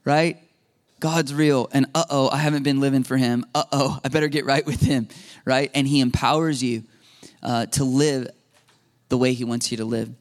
[0.04, 0.36] right
[1.00, 4.66] god's real and uh-oh i haven't been living for him uh-oh i better get right
[4.66, 5.08] with him
[5.46, 6.84] right and he empowers you
[7.42, 8.28] uh, to live
[9.08, 10.14] the way he wants you to live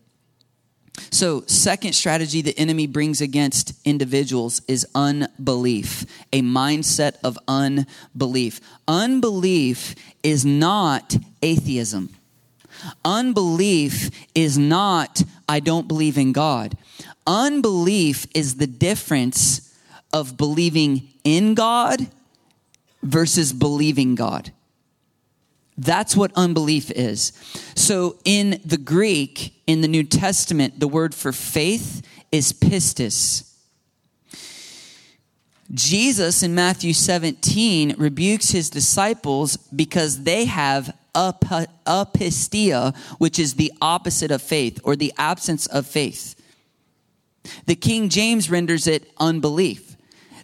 [1.12, 8.62] so, second strategy the enemy brings against individuals is unbelief, a mindset of unbelief.
[8.88, 12.16] Unbelief is not atheism.
[13.04, 16.78] Unbelief is not, I don't believe in God.
[17.26, 19.74] Unbelief is the difference
[20.14, 22.08] of believing in God
[23.02, 24.52] versus believing God.
[25.78, 27.34] That's what unbelief is.
[27.76, 32.02] So in the Greek, in the New Testament, the word for faith
[32.32, 33.52] is pistis.
[35.74, 44.32] Jesus in Matthew 17 rebukes his disciples because they have apistia, which is the opposite
[44.32, 46.36] of faith or the absence of faith.
[47.66, 49.85] The King James renders it unbelief.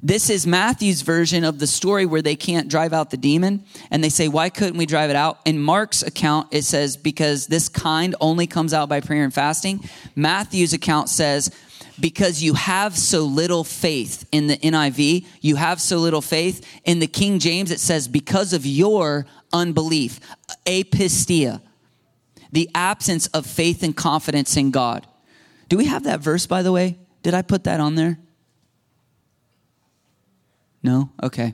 [0.04, 3.64] This is Matthew's version of the story where they can't drive out the demon.
[3.92, 5.40] And they say, Why couldn't we drive it out?
[5.46, 9.88] In Mark's account, it says, Because this kind only comes out by prayer and fasting.
[10.16, 11.52] Matthew's account says,
[12.00, 16.66] because you have so little faith in the NIV, you have so little faith.
[16.84, 20.20] In the King James, it says, because of your unbelief,
[20.66, 21.62] apistia,
[22.52, 25.06] the absence of faith and confidence in God.
[25.70, 26.98] Do we have that verse, by the way?
[27.24, 28.18] Did I put that on there?
[30.84, 31.10] No?
[31.22, 31.54] Okay.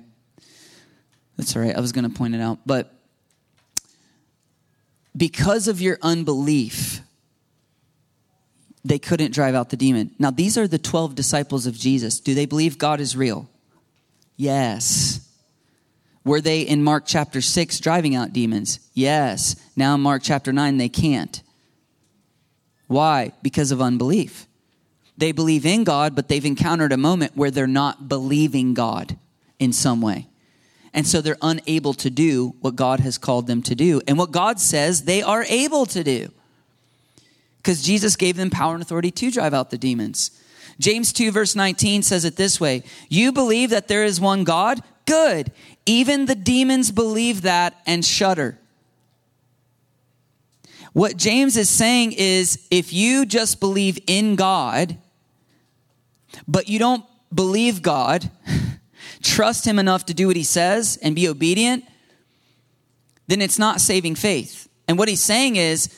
[1.37, 1.75] That's all right.
[1.75, 2.59] I was going to point it out.
[2.65, 2.93] But
[5.15, 7.01] because of your unbelief,
[8.83, 10.11] they couldn't drive out the demon.
[10.17, 12.19] Now, these are the 12 disciples of Jesus.
[12.19, 13.49] Do they believe God is real?
[14.35, 15.27] Yes.
[16.23, 18.79] Were they in Mark chapter 6 driving out demons?
[18.93, 19.55] Yes.
[19.75, 21.41] Now in Mark chapter 9, they can't.
[22.87, 23.33] Why?
[23.41, 24.46] Because of unbelief.
[25.17, 29.17] They believe in God, but they've encountered a moment where they're not believing God
[29.59, 30.27] in some way.
[30.93, 34.31] And so they're unable to do what God has called them to do and what
[34.31, 36.31] God says they are able to do.
[37.57, 40.31] Because Jesus gave them power and authority to drive out the demons.
[40.79, 44.81] James 2, verse 19 says it this way You believe that there is one God?
[45.05, 45.51] Good.
[45.85, 48.59] Even the demons believe that and shudder.
[50.93, 54.97] What James is saying is if you just believe in God,
[56.47, 58.29] but you don't believe God,
[59.21, 61.85] trust Him enough to do what He says and be obedient,
[63.27, 64.67] then it's not saving faith.
[64.87, 65.89] And what He's saying is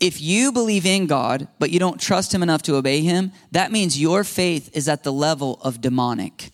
[0.00, 3.72] if you believe in God, but you don't trust Him enough to obey Him, that
[3.72, 6.50] means your faith is at the level of demonic.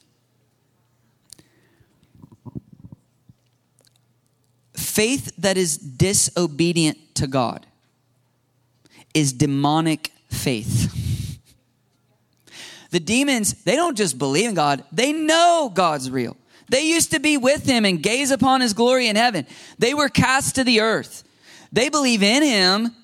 [4.74, 7.66] Faith that is disobedient to God
[9.14, 10.94] is demonic faith.
[12.90, 16.36] the demons, they don't just believe in God, they know God's real.
[16.68, 19.46] They used to be with him and gaze upon his glory in heaven.
[19.78, 21.24] They were cast to the earth.
[21.72, 22.94] They believe in him,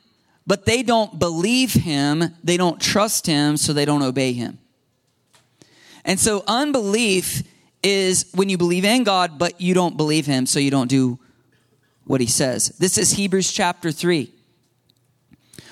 [0.47, 2.22] but they don't believe him.
[2.45, 4.59] They don't trust him, so they don't obey him.
[6.05, 7.43] And so unbelief
[7.82, 11.18] is when you believe in God, but you don't believe him, so you don't do
[12.05, 12.68] what he says.
[12.78, 14.32] This is Hebrews chapter 3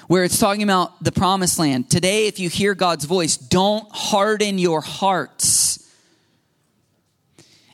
[0.06, 1.90] where it's talking about the promised land.
[1.90, 5.90] Today, if you hear God's voice, don't harden your hearts.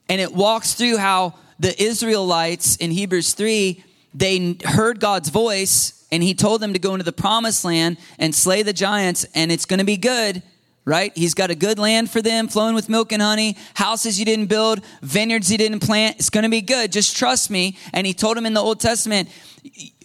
[0.09, 6.23] And it walks through how the Israelites in Hebrews 3, they heard God's voice and
[6.23, 9.67] he told them to go into the promised land and slay the giants and it's
[9.67, 10.43] going to be good
[10.85, 11.13] right?
[11.17, 14.47] He's got a good land for them, flowing with milk and honey, houses you didn't
[14.47, 16.17] build, vineyards you didn't plant.
[16.17, 16.91] It's going to be good.
[16.91, 17.77] Just trust me.
[17.93, 19.29] And he told him in the Old Testament,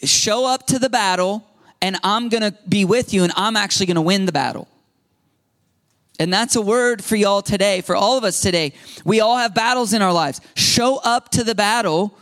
[0.03, 1.43] show up to the battle
[1.85, 4.67] and I'm going to be with you and I'm actually going to win the battle.
[6.17, 8.73] And that's a word for y'all today, for all of us today.
[9.03, 10.41] We all have battles in our lives.
[10.55, 12.17] Show up to the battle.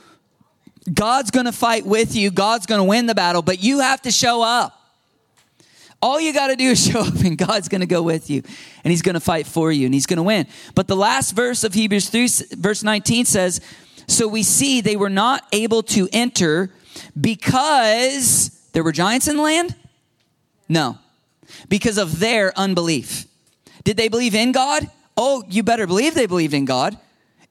[0.93, 2.29] God's going to fight with you.
[2.29, 4.77] God's going to win the battle, but you have to show up.
[6.01, 8.43] All you got to do is show up and God's going to go with you
[8.83, 10.45] and he's going to fight for you and he's going to win.
[10.75, 13.61] But the last verse of Hebrews 3 verse 19 says,
[14.09, 16.69] "So we see they were not able to enter
[17.17, 19.75] because there were giants in the land?
[20.67, 20.97] No.
[21.69, 23.25] Because of their unbelief.
[23.83, 24.89] Did they believe in God?
[25.15, 26.97] Oh, you better believe they believed in God.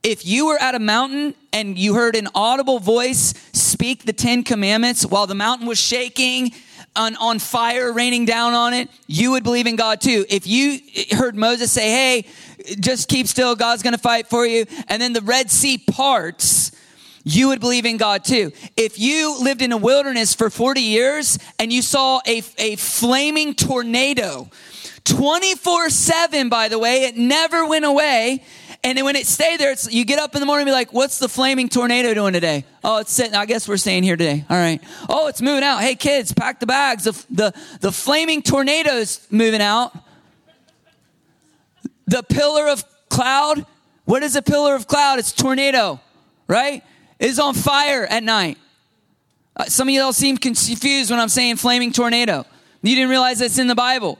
[0.02, 4.42] If you were at a mountain and you heard an audible voice speak the Ten
[4.42, 6.52] Commandments while the mountain was shaking,
[6.94, 10.26] on, on fire raining down on it, you would believe in God too.
[10.28, 10.78] If you
[11.10, 12.26] heard Moses say, Hey,
[12.80, 16.72] just keep still, God's gonna fight for you, and then the Red Sea parts,
[17.24, 18.52] you would believe in God too.
[18.76, 23.54] If you lived in a wilderness for 40 years and you saw a, a flaming
[23.54, 24.48] tornado,
[25.04, 28.42] 24 7, by the way, it never went away.
[28.84, 30.92] And then when it stayed there, you get up in the morning and be like,
[30.92, 32.64] what's the flaming tornado doing today?
[32.82, 34.44] Oh, it's sitting, I guess we're staying here today.
[34.50, 34.82] All right.
[35.08, 35.82] Oh, it's moving out.
[35.82, 37.04] Hey, kids, pack the bags.
[37.04, 39.96] The, the, the flaming tornado's moving out.
[42.06, 43.64] The pillar of cloud.
[44.04, 45.20] What is a pillar of cloud?
[45.20, 46.00] It's tornado,
[46.48, 46.82] right?
[47.22, 48.58] Is on fire at night.
[49.56, 52.44] Uh, some of y'all seem confused when I'm saying flaming tornado.
[52.82, 54.18] You didn't realize that's in the Bible.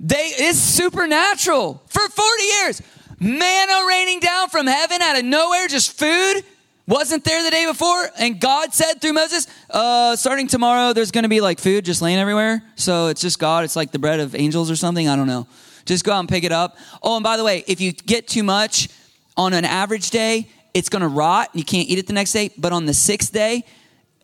[0.00, 2.82] They it's supernatural for 40 years.
[3.18, 6.42] Manna raining down from heaven out of nowhere, just food
[6.86, 8.08] wasn't there the day before.
[8.18, 12.00] And God said through Moses, uh, starting tomorrow, there's going to be like food just
[12.00, 12.62] laying everywhere.
[12.76, 13.64] So it's just God.
[13.64, 15.08] It's like the bread of angels or something.
[15.08, 15.46] I don't know.
[15.84, 16.76] Just go out and pick it up.
[17.02, 18.88] Oh, and by the way, if you get too much,
[19.36, 21.50] on an average day, it's going to rot.
[21.54, 22.50] You can't eat it the next day.
[22.56, 23.64] But on the sixth day,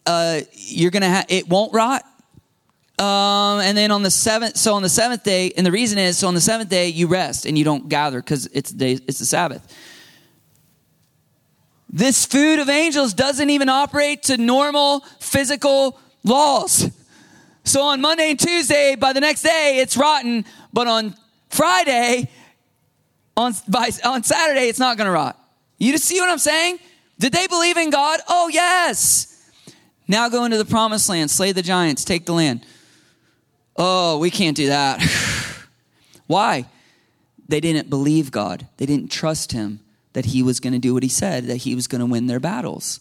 [0.06, 2.04] uh, you're going to have it won't rot.
[2.98, 6.18] Um, and then on the seventh, so on the seventh day, and the reason is,
[6.18, 9.18] so on the seventh day you rest and you don't gather because it's day, it's
[9.18, 9.66] the Sabbath.
[11.88, 16.90] This food of angels doesn't even operate to normal physical laws.
[17.64, 20.44] So on Monday and Tuesday, by the next day, it's rotten.
[20.72, 21.14] But on
[21.48, 22.30] Friday,
[23.36, 25.38] on, by, on Saturday, it's not going to rot.
[25.78, 26.78] You see what I'm saying?
[27.18, 28.20] Did they believe in God?
[28.28, 29.50] Oh, yes.
[30.08, 32.64] Now go into the promised land, slay the giants, take the land.
[33.76, 35.00] Oh, we can't do that.
[36.26, 36.66] Why?
[37.48, 38.66] They didn't believe God.
[38.76, 39.80] They didn't trust Him
[40.12, 42.26] that He was going to do what He said, that He was going to win
[42.26, 43.00] their battles.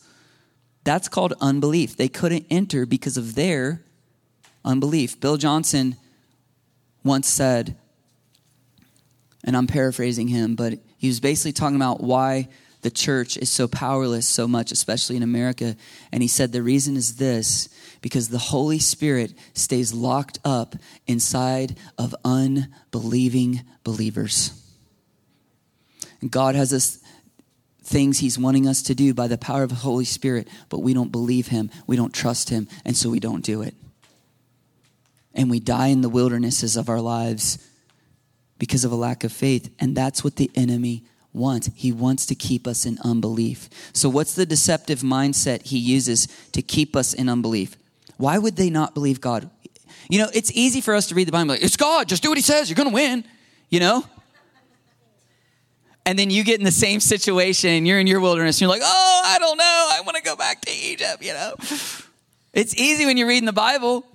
[0.84, 1.96] That's called unbelief.
[1.96, 3.84] They couldn't enter because of their
[4.66, 5.20] unbelief.
[5.20, 5.98] Bill Johnson
[7.04, 7.76] once said,
[9.44, 12.48] and I'm paraphrasing him, but he was basically talking about why
[12.82, 15.76] the church is so powerless so much, especially in America.
[16.12, 17.70] And he said the reason is this
[18.02, 20.76] because the Holy Spirit stays locked up
[21.08, 24.58] inside of unbelieving believers.
[26.22, 27.00] And God has us
[27.84, 30.94] things he's wanting us to do by the power of the Holy Spirit, but we
[30.94, 33.76] don't believe him, we don't trust him, and so we don't do it.
[35.34, 37.58] And we die in the wildernesses of our lives
[38.62, 39.74] because of a lack of faith.
[39.80, 41.04] And that's what the enemy
[41.34, 41.72] wants.
[41.74, 43.70] He wants to keep us in unbelief.
[43.92, 47.76] So, what's the deceptive mindset he uses to keep us in unbelief?
[48.18, 49.50] Why would they not believe God?
[50.10, 52.30] You know, it's easy for us to read the Bible like, it's God, just do
[52.30, 53.26] what he says, you're going to win,
[53.70, 54.06] you know?
[56.06, 58.82] And then you get in the same situation you're in your wilderness and you're like,
[58.84, 61.56] oh, I don't know, I want to go back to Egypt, you know?
[62.54, 64.06] It's easy when you're reading the Bible.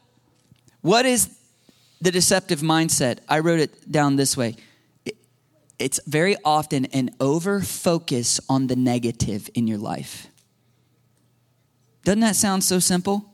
[0.82, 1.36] What is
[2.00, 3.18] the deceptive mindset?
[3.28, 4.56] I wrote it down this way
[5.78, 10.28] it's very often an over focus on the negative in your life.
[12.04, 13.32] Doesn't that sound so simple?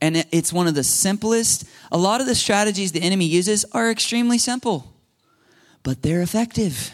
[0.00, 1.64] And it's one of the simplest.
[1.90, 4.92] A lot of the strategies the enemy uses are extremely simple,
[5.82, 6.92] but they're effective.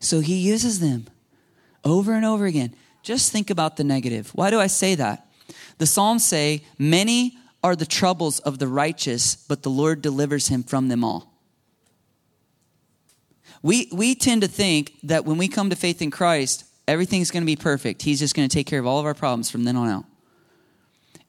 [0.00, 1.06] So he uses them
[1.84, 2.74] over and over again.
[3.02, 4.30] Just think about the negative.
[4.34, 5.26] Why do I say that?
[5.78, 10.62] The Psalms say, Many are the troubles of the righteous, but the Lord delivers him
[10.62, 11.32] from them all.
[13.62, 17.42] We, we tend to think that when we come to faith in Christ, everything's going
[17.42, 18.02] to be perfect.
[18.02, 20.04] He's just going to take care of all of our problems from then on out.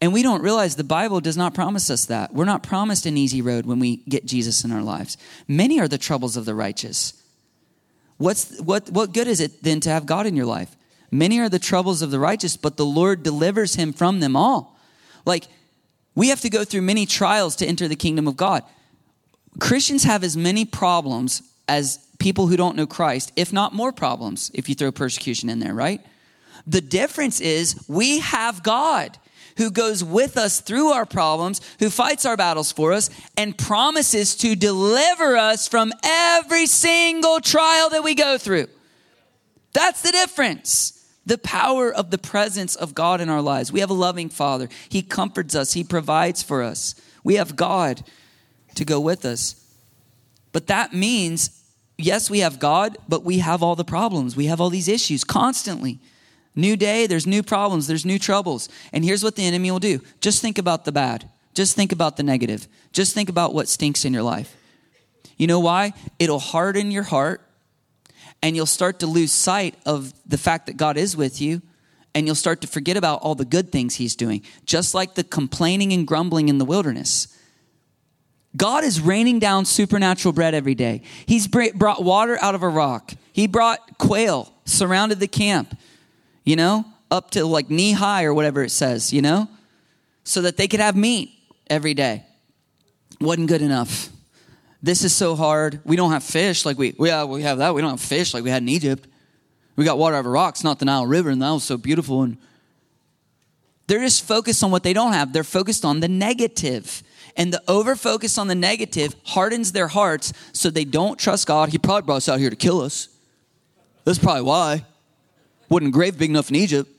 [0.02, 2.34] And we don't realize the Bible does not promise us that.
[2.34, 5.18] We're not promised an easy road when we get Jesus in our lives.
[5.48, 7.14] Many are the troubles of the righteous.
[8.18, 10.76] What's, what, what good is it then to have God in your life?
[11.12, 14.78] Many are the troubles of the righteous, but the Lord delivers him from them all.
[15.26, 15.46] Like,
[16.16, 18.64] we have to go through many trials to enter the kingdom of God.
[19.60, 24.52] Christians have as many problems as people who don't know Christ, if not more problems,
[24.54, 26.02] if you throw persecution in there, right?
[26.66, 29.18] The difference is we have God
[29.58, 34.36] who goes with us through our problems, who fights our battles for us, and promises
[34.36, 38.68] to deliver us from every single trial that we go through.
[39.74, 40.95] That's the difference.
[41.26, 43.72] The power of the presence of God in our lives.
[43.72, 44.70] We have a loving Father.
[44.90, 46.96] He comforts us, He provides for us.
[47.24, 48.04] We have God
[48.76, 49.56] to go with us.
[50.52, 51.64] But that means,
[51.98, 54.36] yes, we have God, but we have all the problems.
[54.36, 56.00] We have all these issues constantly.
[56.56, 58.70] New day, there's new problems, there's new troubles.
[58.94, 62.16] And here's what the enemy will do just think about the bad, just think about
[62.18, 64.56] the negative, just think about what stinks in your life.
[65.38, 65.94] You know why?
[66.18, 67.45] It'll harden your heart,
[68.42, 71.62] and you'll start to lose sight of the fact that God is with you,
[72.14, 75.24] and you'll start to forget about all the good things He's doing, just like the
[75.24, 77.28] complaining and grumbling in the wilderness.
[78.56, 81.02] God is raining down supernatural bread every day.
[81.26, 83.14] He's brought water out of a rock.
[83.34, 85.78] He brought quail, surrounded the camp
[86.46, 89.50] you know, up to like knee high or whatever it says, you know,
[90.24, 91.32] so that they could have meat
[91.68, 92.24] every day.
[93.20, 94.10] Wasn't good enough.
[94.86, 95.80] This is so hard.
[95.84, 97.28] We don't have fish like we, we, have,
[97.58, 97.74] that.
[97.74, 99.08] We don't have fish like we had in Egypt.
[99.76, 102.22] We got water over rocks, not the Nile River, and that was so beautiful.
[102.22, 102.38] And
[103.88, 105.34] they're just focused on what they don't have.
[105.34, 107.02] They're focused on the negative.
[107.36, 111.70] And the over focus on the negative hardens their hearts so they don't trust God.
[111.70, 113.10] He probably brought us out here to kill us.
[114.04, 114.86] That's probably why.
[115.68, 116.92] Wasn't a grave big enough in Egypt.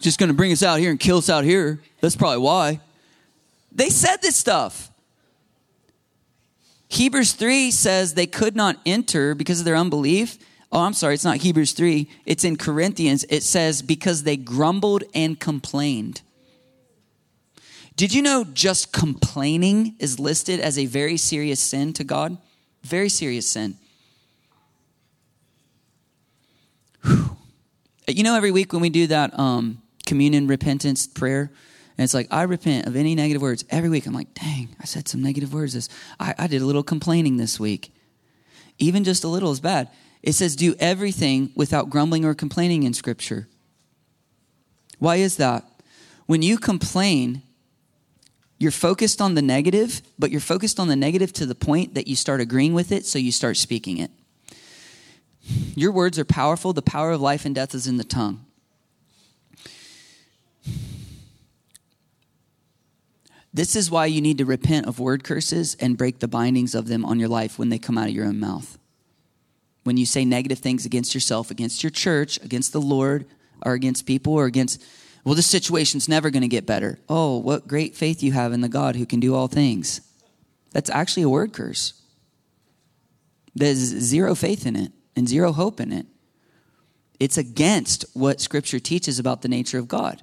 [0.00, 1.80] Just to bring us out here and kill us out here.
[2.00, 2.80] That's probably why.
[3.70, 4.90] They said this stuff.
[6.88, 10.38] Hebrews 3 says they could not enter because of their unbelief.
[10.72, 12.08] Oh, I'm sorry, it's not Hebrews 3.
[12.26, 13.24] It's in Corinthians.
[13.28, 16.22] It says because they grumbled and complained.
[17.96, 22.38] Did you know just complaining is listed as a very serious sin to God?
[22.82, 23.76] Very serious sin.
[28.06, 31.50] You know, every week when we do that um, communion repentance prayer,
[31.98, 33.64] and it's like, I repent of any negative words.
[33.70, 35.74] Every week, I'm like, dang, I said some negative words.
[35.74, 35.88] This,
[36.20, 37.92] I, I did a little complaining this week.
[38.78, 39.88] Even just a little is bad.
[40.22, 43.48] It says, do everything without grumbling or complaining in Scripture.
[45.00, 45.64] Why is that?
[46.26, 47.42] When you complain,
[48.58, 52.06] you're focused on the negative, but you're focused on the negative to the point that
[52.06, 54.12] you start agreeing with it, so you start speaking it.
[55.74, 56.72] Your words are powerful.
[56.72, 58.44] The power of life and death is in the tongue.
[63.52, 66.88] This is why you need to repent of word curses and break the bindings of
[66.88, 68.78] them on your life when they come out of your own mouth.
[69.84, 73.26] When you say negative things against yourself, against your church, against the Lord,
[73.64, 74.82] or against people, or against,
[75.24, 76.98] well, this situation's never going to get better.
[77.08, 80.02] Oh, what great faith you have in the God who can do all things.
[80.72, 81.94] That's actually a word curse.
[83.54, 86.06] There's zero faith in it and zero hope in it.
[87.18, 90.22] It's against what Scripture teaches about the nature of God.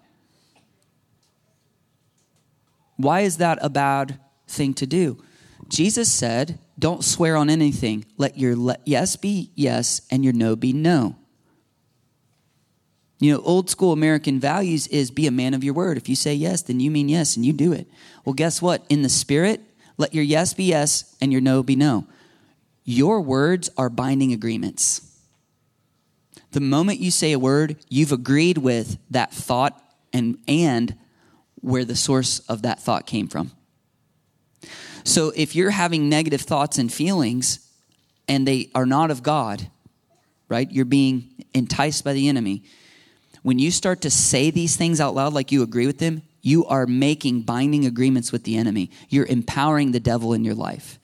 [2.98, 5.24] Why is that a bad thing to do?
[5.68, 8.06] Jesus said, Don't swear on anything.
[8.18, 11.16] Let your let yes be yes and your no be no.
[13.20, 15.98] You know, old school American values is be a man of your word.
[15.98, 17.88] If you say yes, then you mean yes and you do it.
[18.26, 18.86] Well, guess what?
[18.90, 19.62] In the spirit,
[19.98, 22.08] let your yes be yes and your no be no.
[22.84, 25.02] Your words are binding agreements.
[26.52, 29.82] The moment you say a word, you've agreed with that thought
[30.14, 30.96] and, and
[31.66, 33.52] where the source of that thought came from.
[35.04, 37.68] So if you're having negative thoughts and feelings
[38.28, 39.68] and they are not of God,
[40.48, 40.72] right?
[40.72, 42.64] You're being enticed by the enemy.
[43.42, 46.66] When you start to say these things out loud like you agree with them, you
[46.66, 48.92] are making binding agreements with the enemy.
[49.10, 51.00] You're empowering the devil in your life.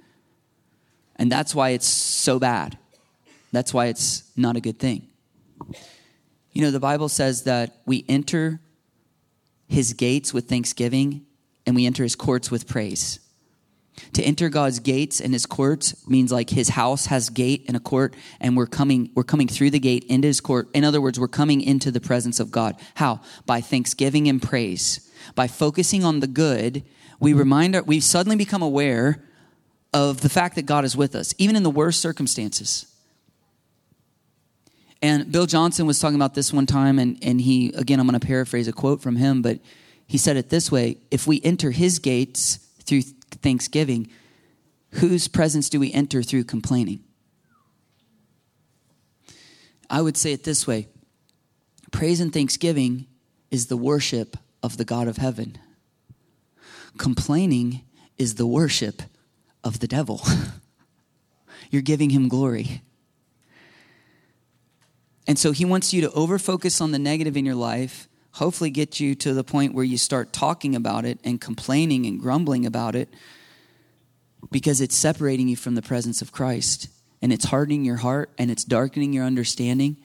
[1.15, 2.77] And that's why it's so bad.
[3.51, 5.07] That's why it's not a good thing.
[6.51, 8.59] You know, the Bible says that we enter
[9.71, 11.25] his gates with thanksgiving
[11.65, 13.19] and we enter his courts with praise.
[14.13, 17.79] To enter God's gates and his courts means like his house has gate and a
[17.79, 20.67] court and we're coming we're coming through the gate into his court.
[20.73, 22.75] In other words, we're coming into the presence of God.
[22.95, 23.21] How?
[23.45, 25.09] By thanksgiving and praise.
[25.35, 26.83] By focusing on the good,
[27.21, 29.23] we remind our, we suddenly become aware
[29.93, 32.90] of the fact that God is with us even in the worst circumstances.
[35.01, 38.19] And Bill Johnson was talking about this one time, and, and he, again, I'm going
[38.19, 39.59] to paraphrase a quote from him, but
[40.05, 43.01] he said it this way If we enter his gates through
[43.41, 44.09] thanksgiving,
[44.95, 47.03] whose presence do we enter through complaining?
[49.89, 50.87] I would say it this way
[51.91, 53.07] praise and thanksgiving
[53.49, 55.57] is the worship of the God of heaven,
[56.97, 57.81] complaining
[58.17, 59.01] is the worship
[59.63, 60.21] of the devil.
[61.71, 62.81] You're giving him glory.
[65.31, 68.99] And so he wants you to overfocus on the negative in your life, hopefully get
[68.99, 72.97] you to the point where you start talking about it and complaining and grumbling about
[72.97, 73.07] it
[74.51, 76.89] because it's separating you from the presence of Christ
[77.21, 79.95] and it's hardening your heart and it's darkening your understanding.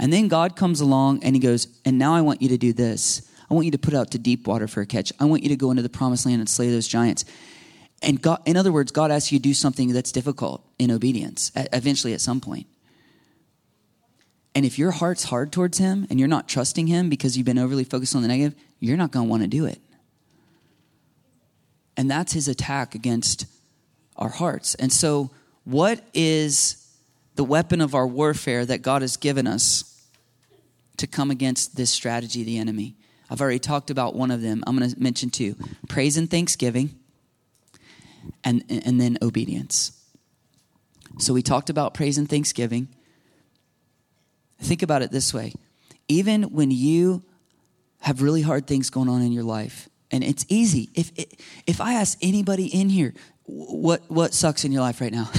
[0.00, 2.72] And then God comes along and he goes, And now I want you to do
[2.72, 3.30] this.
[3.48, 5.12] I want you to put out to deep water for a catch.
[5.20, 7.24] I want you to go into the promised land and slay those giants.
[8.02, 11.52] And God, in other words, God asks you to do something that's difficult in obedience,
[11.54, 12.66] eventually at some point.
[14.54, 17.58] And if your heart's hard towards him and you're not trusting him because you've been
[17.58, 19.80] overly focused on the negative, you're not going to want to do it.
[21.96, 23.46] And that's his attack against
[24.16, 24.74] our hearts.
[24.76, 25.30] And so,
[25.64, 26.76] what is
[27.36, 30.08] the weapon of our warfare that God has given us
[30.98, 32.96] to come against this strategy of the enemy?
[33.30, 34.62] I've already talked about one of them.
[34.66, 35.56] I'm going to mention two
[35.88, 36.94] praise and thanksgiving,
[38.42, 40.00] and, and then obedience.
[41.18, 42.88] So, we talked about praise and thanksgiving.
[44.64, 45.52] Think about it this way
[46.08, 47.22] even when you
[48.00, 50.90] have really hard things going on in your life, and it's easy.
[50.94, 51.10] If,
[51.66, 55.30] if I ask anybody in here, what, what sucks in your life right now?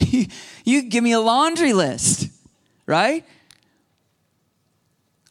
[0.00, 0.26] you,
[0.64, 2.28] you give me a laundry list,
[2.84, 3.24] right?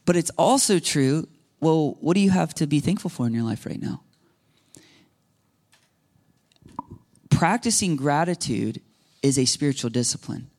[0.05, 1.27] But it's also true.
[1.59, 4.01] Well, what do you have to be thankful for in your life right now?
[7.29, 8.81] Practicing gratitude
[9.21, 10.49] is a spiritual discipline.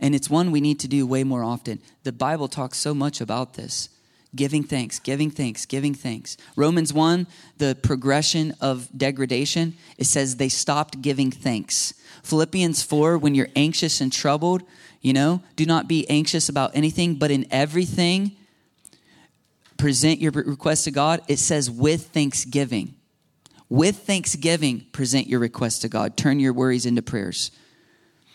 [0.00, 1.80] And it's one we need to do way more often.
[2.02, 3.88] The Bible talks so much about this
[4.34, 6.36] giving thanks, giving thanks, giving thanks.
[6.56, 7.26] Romans 1,
[7.58, 11.94] the progression of degradation, it says they stopped giving thanks.
[12.22, 14.62] Philippians 4, when you're anxious and troubled,
[15.00, 18.32] you know, do not be anxious about anything, but in everything,
[19.76, 21.20] present your request to God.
[21.28, 22.94] It says with thanksgiving.
[23.68, 26.16] With thanksgiving, present your request to God.
[26.16, 27.50] Turn your worries into prayers.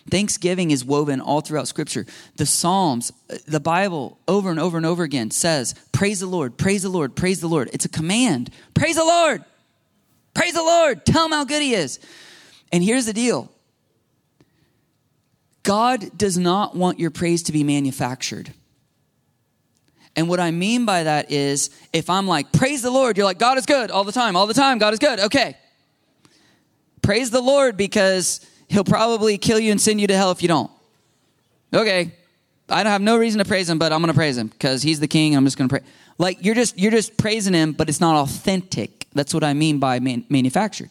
[0.10, 2.06] Thanksgiving is woven all throughout Scripture.
[2.36, 6.58] The Psalms, uh, the Bible, over and over and over again says, Praise the Lord,
[6.58, 7.70] praise the Lord, praise the Lord.
[7.74, 8.52] It's a command.
[8.74, 9.44] Praise the Lord,
[10.34, 11.06] praise the Lord.
[11.06, 12.00] Tell him how good he is.
[12.72, 13.52] And here's the deal
[15.64, 18.54] God does not want your praise to be manufactured.
[20.16, 23.40] And what I mean by that is if I'm like, Praise the Lord, you're like,
[23.40, 25.20] God is good all the time, all the time, God is good.
[25.20, 25.56] Okay.
[27.02, 30.48] Praise the Lord because he'll probably kill you and send you to hell if you
[30.48, 30.72] don't.
[31.74, 32.12] Okay.
[32.70, 34.82] I don't have no reason to praise him, but I'm going to praise him because
[34.82, 35.36] he's the king.
[35.36, 35.86] I'm just going to pray.
[36.18, 39.08] Like you're just you're just praising him, but it's not authentic.
[39.14, 40.90] That's what I mean by man- manufactured.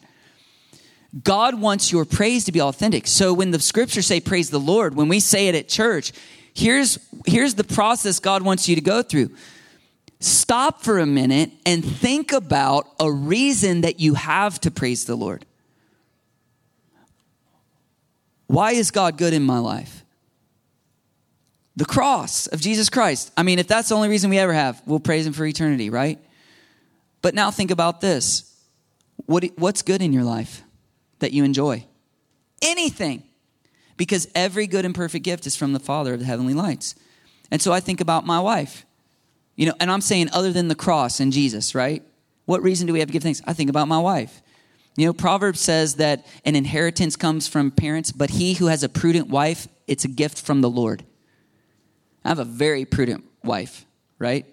[1.23, 3.07] God wants your praise to be authentic.
[3.07, 6.11] So when the scriptures say praise the Lord, when we say it at church,
[6.53, 9.31] here's here's the process God wants you to go through.
[10.19, 15.15] Stop for a minute and think about a reason that you have to praise the
[15.15, 15.45] Lord.
[18.49, 20.03] Why is God good in my life?
[21.75, 23.31] The cross of Jesus Christ.
[23.37, 25.91] I mean, if that's the only reason we ever have, we'll praise Him for eternity,
[25.91, 26.17] right?
[27.21, 28.51] But now think about this.
[29.27, 30.63] What, what's good in your life
[31.19, 31.85] that you enjoy?
[32.63, 33.21] Anything.
[33.97, 36.95] Because every good and perfect gift is from the Father of the heavenly lights.
[37.51, 38.83] And so I think about my wife.
[39.55, 42.01] You know, and I'm saying other than the cross and Jesus, right?
[42.45, 43.43] What reason do we have to give thanks?
[43.45, 44.41] I think about my wife.
[44.99, 48.89] You know, Proverbs says that an inheritance comes from parents, but he who has a
[48.89, 51.05] prudent wife, it's a gift from the Lord.
[52.25, 53.85] I have a very prudent wife,
[54.17, 54.45] right?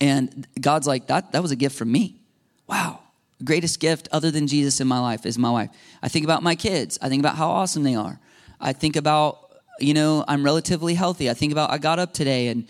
[0.00, 2.20] And God's like, that, that was a gift from me.
[2.68, 3.00] Wow.
[3.42, 5.70] Greatest gift other than Jesus in my life is my wife.
[6.00, 6.96] I think about my kids.
[7.02, 8.20] I think about how awesome they are.
[8.60, 11.28] I think about, you know, I'm relatively healthy.
[11.28, 12.68] I think about I got up today and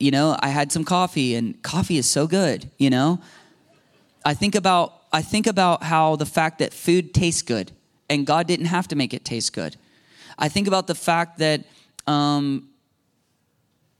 [0.00, 3.20] you know, I had some coffee and coffee is so good, you know?
[4.24, 7.72] I think about I think about how the fact that food tastes good
[8.08, 9.76] and God didn't have to make it taste good.
[10.38, 11.64] I think about the fact that
[12.06, 12.68] um,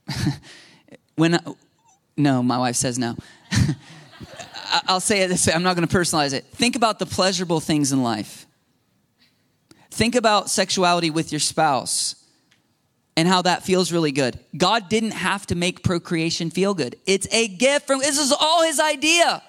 [1.15, 1.39] when
[2.17, 3.15] no, my wife says no.
[4.87, 5.53] I'll say it this way.
[5.53, 6.45] I'm not going to personalize it.
[6.45, 8.45] Think about the pleasurable things in life.
[9.91, 12.15] Think about sexuality with your spouse
[13.15, 14.39] and how that feels really good.
[14.57, 16.95] God didn't have to make procreation feel good.
[17.05, 19.43] It's a gift from this is all his idea.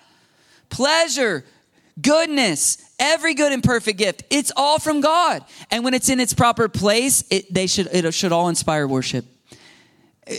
[0.69, 1.45] Pleasure,
[2.01, 4.25] goodness, every good and perfect gift.
[4.31, 5.45] It's all from God.
[5.71, 9.25] And when it's in its proper place, it they should it should all inspire worship.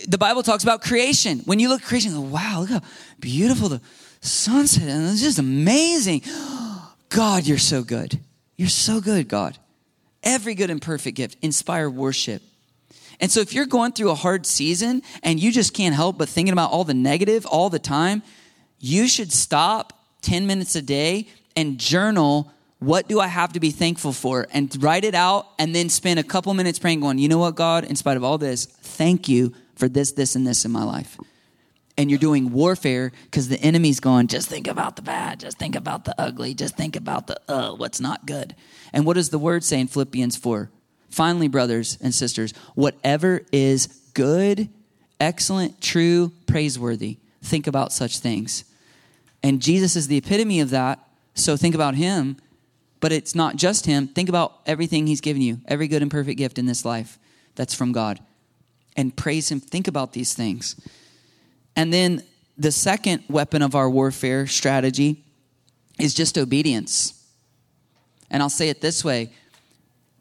[0.07, 1.39] The Bible talks about creation.
[1.45, 2.81] When you look at creation, go, wow, look how
[3.19, 3.81] beautiful the
[4.19, 6.23] sunset and it's just amazing.
[7.09, 8.19] God, you're so good.
[8.57, 9.57] You're so good, God.
[10.23, 12.41] Every good and perfect gift inspire worship.
[13.19, 16.27] And so if you're going through a hard season and you just can't help but
[16.27, 18.23] thinking about all the negative all the time,
[18.79, 23.71] you should stop 10 minutes a day and journal what do I have to be
[23.71, 27.29] thankful for and write it out and then spend a couple minutes praying going, "You
[27.29, 30.65] know what, God, in spite of all this, thank you for this this and this
[30.65, 31.17] in my life."
[31.97, 35.75] And you're doing warfare because the enemy's going, just think about the bad, just think
[35.75, 38.53] about the ugly, just think about the uh, what's not good.
[38.91, 40.69] And what does the word say in Philippians 4?
[41.09, 44.67] Finally, brothers and sisters, whatever is good,
[45.21, 48.65] excellent, true, praiseworthy, think about such things.
[49.41, 50.99] And Jesus is the epitome of that.
[51.35, 52.37] So think about him.
[53.01, 54.07] But it's not just him.
[54.07, 57.19] Think about everything he's given you, every good and perfect gift in this life
[57.53, 58.19] that's from God.
[58.97, 59.59] And praise him.
[59.59, 60.75] Think about these things.
[61.75, 62.23] And then
[62.57, 65.23] the second weapon of our warfare strategy
[65.99, 67.13] is just obedience.
[68.31, 69.31] And I'll say it this way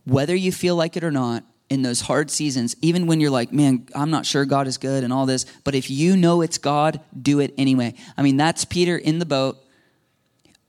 [0.04, 3.52] whether you feel like it or not, in those hard seasons, even when you're like,
[3.52, 6.58] man, I'm not sure God is good and all this, but if you know it's
[6.58, 7.94] God, do it anyway.
[8.16, 9.63] I mean, that's Peter in the boat,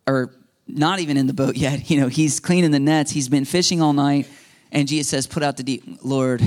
[0.08, 0.34] or
[0.68, 1.90] not even in the boat yet.
[1.90, 4.28] You know, he's cleaning the nets, he's been fishing all night,
[4.72, 5.84] and Jesus says, Put out the deep.
[6.04, 6.42] Lord,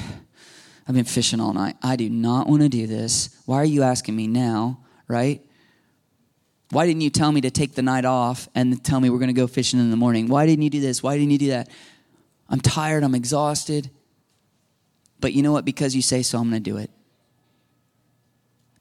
[0.87, 1.77] I've been fishing all night.
[1.83, 3.31] I do not want to do this.
[3.47, 5.43] Why are you asking me now, right?
[6.71, 9.29] Why didn't you tell me to take the night off and tell me we're going
[9.29, 10.29] to go fishing in the morning?
[10.29, 11.03] Why didn't you do this?
[11.03, 11.71] Why didn't you do that?
[12.49, 13.05] I'm tired.
[13.05, 13.91] I'm exhausted.
[15.21, 15.65] But you know what?
[15.65, 16.91] Because you say so, I'm going to do it.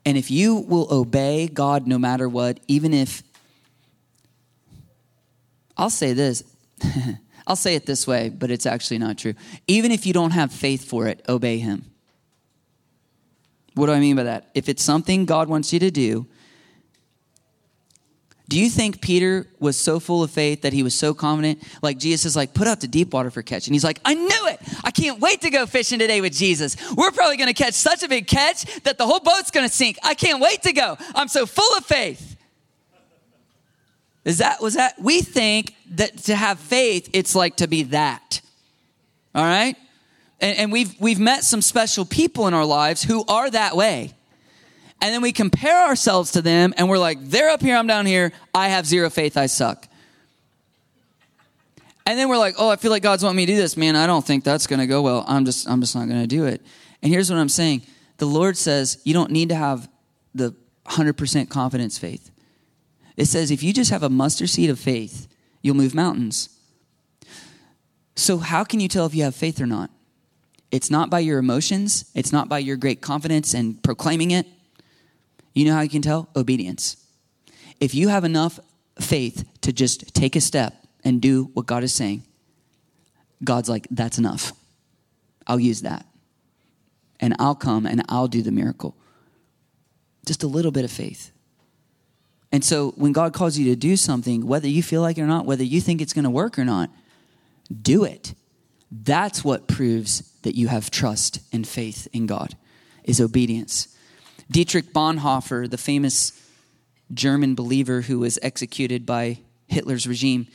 [0.05, 3.23] And if you will obey God no matter what, even if,
[5.77, 6.43] I'll say this,
[7.47, 9.35] I'll say it this way, but it's actually not true.
[9.67, 11.85] Even if you don't have faith for it, obey Him.
[13.75, 14.49] What do I mean by that?
[14.55, 16.25] If it's something God wants you to do,
[18.49, 21.61] do you think Peter was so full of faith that he was so confident?
[21.81, 23.67] Like Jesus is like, put out the deep water for catch.
[23.67, 24.59] And he's like, I knew it.
[24.85, 26.77] I can't wait to go fishing today with Jesus.
[26.95, 29.73] We're probably going to catch such a big catch that the whole boat's going to
[29.73, 29.97] sink.
[30.01, 30.97] I can't wait to go.
[31.13, 32.36] I'm so full of faith.
[34.27, 38.41] Is that, was that, we think that to have faith, it's like to be that.
[39.33, 39.75] All right?
[40.39, 44.13] And, and we've, we've met some special people in our lives who are that way
[45.01, 48.05] and then we compare ourselves to them and we're like, they're up here, I'm down
[48.05, 49.87] here, I have zero faith, I suck.
[52.05, 53.75] And then we're like, oh, I feel like God's wanting me to do this.
[53.75, 55.25] Man, I don't think that's going to go well.
[55.27, 56.61] I'm just, I'm just not going to do it.
[57.03, 57.83] And here's what I'm saying
[58.17, 59.87] the Lord says you don't need to have
[60.33, 60.55] the
[60.87, 62.31] 100% confidence faith.
[63.17, 65.27] It says if you just have a mustard seed of faith,
[65.61, 66.49] you'll move mountains.
[68.15, 69.89] So, how can you tell if you have faith or not?
[70.71, 74.47] It's not by your emotions, it's not by your great confidence and proclaiming it.
[75.53, 76.29] You know how you can tell?
[76.35, 76.97] Obedience.
[77.79, 78.59] If you have enough
[78.99, 82.23] faith to just take a step and do what God is saying,
[83.43, 84.51] God's like, that's enough.
[85.45, 86.05] I'll use that.
[87.19, 88.95] And I'll come and I'll do the miracle.
[90.25, 91.31] Just a little bit of faith.
[92.51, 95.27] And so when God calls you to do something, whether you feel like it or
[95.27, 96.89] not, whether you think it's going to work or not,
[97.81, 98.33] do it.
[98.89, 102.55] That's what proves that you have trust and faith in God,
[103.03, 103.93] is obedience.
[104.49, 106.31] Dietrich Bonhoeffer, the famous
[107.13, 110.47] German believer who was executed by Hitler's regime,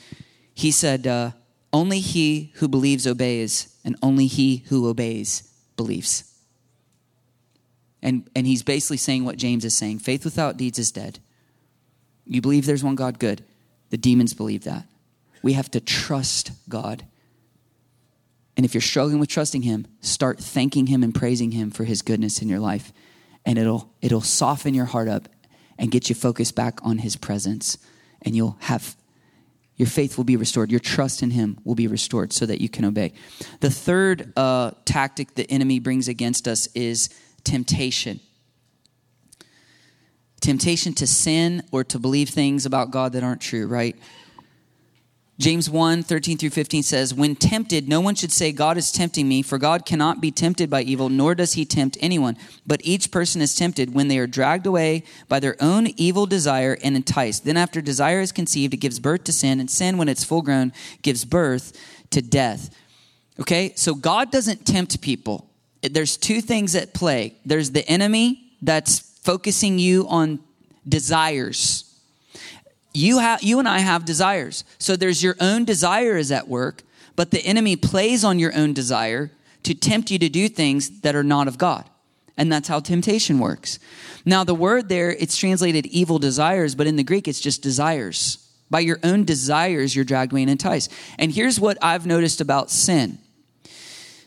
[0.55, 1.33] he said, uh,
[1.73, 6.33] Only he who believes obeys, and only he who obeys believes.
[8.03, 11.19] And, and he's basically saying what James is saying faith without deeds is dead.
[12.27, 13.45] You believe there's one God, good.
[13.91, 14.87] The demons believe that.
[15.43, 17.05] We have to trust God.
[18.57, 22.03] And if you're struggling with trusting Him, start thanking Him and praising Him for His
[22.03, 22.93] goodness in your life
[23.45, 25.29] and it'll it'll soften your heart up
[25.79, 27.79] and get you focused back on his presence
[28.23, 28.97] and you'll have
[29.77, 32.69] your faith will be restored your trust in him will be restored so that you
[32.69, 33.13] can obey
[33.61, 37.09] the third uh, tactic the enemy brings against us is
[37.45, 38.21] temptation
[40.43, 43.97] temptation to sin or to believe things about God that aren't true, right?
[45.39, 49.27] James 1 13 through 15 says, When tempted, no one should say, God is tempting
[49.27, 52.37] me, for God cannot be tempted by evil, nor does he tempt anyone.
[52.67, 56.77] But each person is tempted when they are dragged away by their own evil desire
[56.85, 57.45] and enticed.
[57.45, 60.43] Then, after desire is conceived, it gives birth to sin, and sin, when it's full
[60.43, 61.73] grown, gives birth
[62.11, 62.71] to death.
[63.41, 65.49] Okay, so God doesn't tempt people.
[65.81, 70.41] There's two things at play there's the enemy that's focusing you on
[70.89, 71.93] desires
[72.95, 74.65] you have you and I have desires.
[74.79, 76.83] So there's your own desire is at work,
[77.17, 79.31] but the enemy plays on your own desire
[79.63, 81.89] to tempt you to do things that are not of God.
[82.37, 83.79] And that's how temptation works.
[84.25, 88.39] Now the word there it's translated evil desires, but in the Greek it's just desires.
[88.71, 90.93] By your own desires you're dragged away and enticed.
[91.19, 93.19] And here's what I've noticed about sin.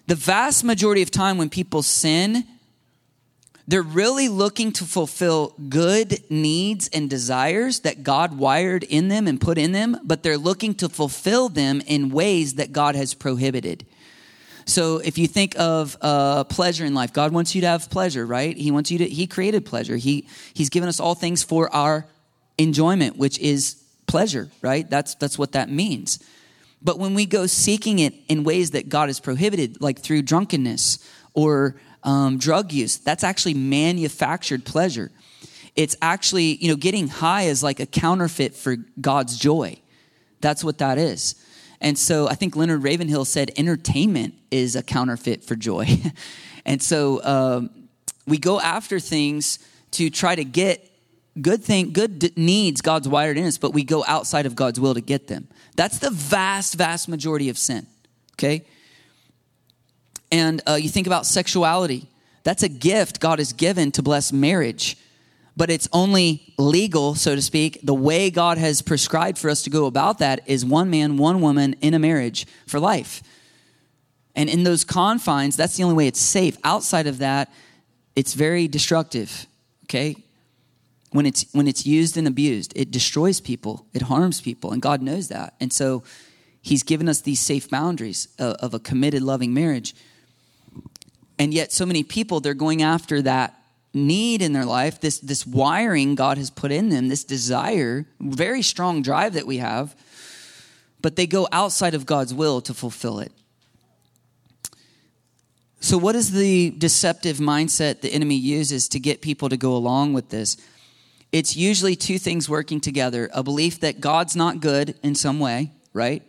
[0.07, 2.45] The vast majority of time when people sin,
[3.67, 9.41] they're really looking to fulfill good needs and desires that God wired in them and
[9.41, 13.85] put in them, but they're looking to fulfill them in ways that God has prohibited.
[14.65, 18.25] So if you think of uh, pleasure in life, God wants you to have pleasure,
[18.25, 18.55] right?
[18.55, 19.05] He wants you to.
[19.07, 19.95] He created pleasure.
[19.95, 22.07] He He's given us all things for our
[22.57, 23.75] enjoyment, which is
[24.07, 24.89] pleasure, right?
[24.89, 26.19] That's that's what that means.
[26.81, 30.99] But when we go seeking it in ways that God has prohibited, like through drunkenness
[31.33, 31.75] or
[32.05, 32.97] um, drug use.
[32.97, 35.11] That's actually manufactured pleasure.
[35.75, 39.77] It's actually, you know, getting high is like a counterfeit for God's joy.
[40.39, 41.35] That's what that is.
[41.81, 45.87] And so I think Leonard Ravenhill said entertainment is a counterfeit for joy.
[46.65, 47.69] and so um,
[48.25, 49.59] we go after things
[49.91, 50.91] to try to get
[51.41, 54.93] good thing good needs god's wired in us but we go outside of god's will
[54.93, 55.45] to get them
[55.75, 57.85] that's the vast vast majority of sin
[58.35, 58.65] okay
[60.31, 62.07] and uh, you think about sexuality.
[62.43, 64.97] That's a gift God has given to bless marriage,
[65.57, 67.79] but it's only legal, so to speak.
[67.81, 71.41] The way God has prescribed for us to go about that is one man, one
[71.41, 73.23] woman in a marriage for life.
[74.35, 76.57] And in those confines, that's the only way it's safe.
[76.63, 77.51] Outside of that,
[78.15, 79.47] it's very destructive,
[79.85, 80.15] okay?
[81.11, 85.01] When it's, when it's used and abused, it destroys people, it harms people, and God
[85.01, 85.55] knows that.
[85.59, 86.03] And so
[86.61, 89.93] He's given us these safe boundaries of, of a committed, loving marriage.
[91.37, 93.59] And yet, so many people, they're going after that
[93.93, 98.61] need in their life, this, this wiring God has put in them, this desire, very
[98.61, 99.95] strong drive that we have,
[101.01, 103.31] but they go outside of God's will to fulfill it.
[105.79, 110.13] So, what is the deceptive mindset the enemy uses to get people to go along
[110.13, 110.57] with this?
[111.31, 115.71] It's usually two things working together a belief that God's not good in some way,
[115.93, 116.23] right?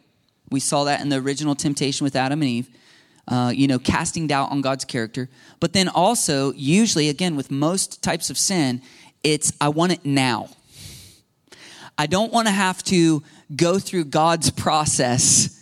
[0.50, 2.68] We saw that in the original temptation with Adam and Eve
[3.28, 5.28] uh, you know, casting doubt on God's character.
[5.60, 8.82] But then also, usually, again, with most types of sin,
[9.22, 10.48] it's I want it now.
[11.98, 13.22] I don't want to have to
[13.54, 15.52] go through God's process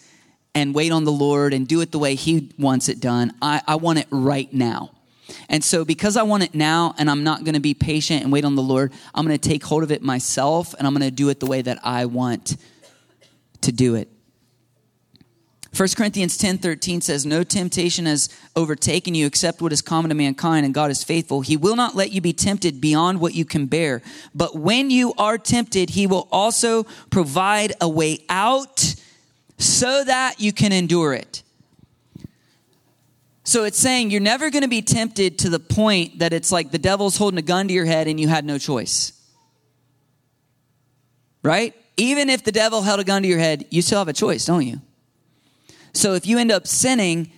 [0.55, 3.33] and wait on the Lord and do it the way He wants it done.
[3.41, 4.91] I, I want it right now.
[5.49, 8.33] And so, because I want it now and I'm not going to be patient and
[8.33, 11.09] wait on the Lord, I'm going to take hold of it myself and I'm going
[11.09, 12.57] to do it the way that I want
[13.63, 14.09] to do it.
[15.77, 20.15] 1 Corinthians 10 13 says, No temptation has overtaken you except what is common to
[20.15, 21.41] mankind, and God is faithful.
[21.41, 24.01] He will not let you be tempted beyond what you can bear.
[24.35, 28.95] But when you are tempted, He will also provide a way out
[29.59, 31.43] so that you can endure it.
[33.43, 36.71] So it's saying you're never going to be tempted to the point that it's like
[36.71, 39.13] the devil's holding a gun to your head and you had no choice.
[41.43, 41.75] Right?
[41.97, 44.47] Even if the devil held a gun to your head, you still have a choice,
[44.47, 44.81] don't you?
[45.95, 47.31] So if you end up sinning,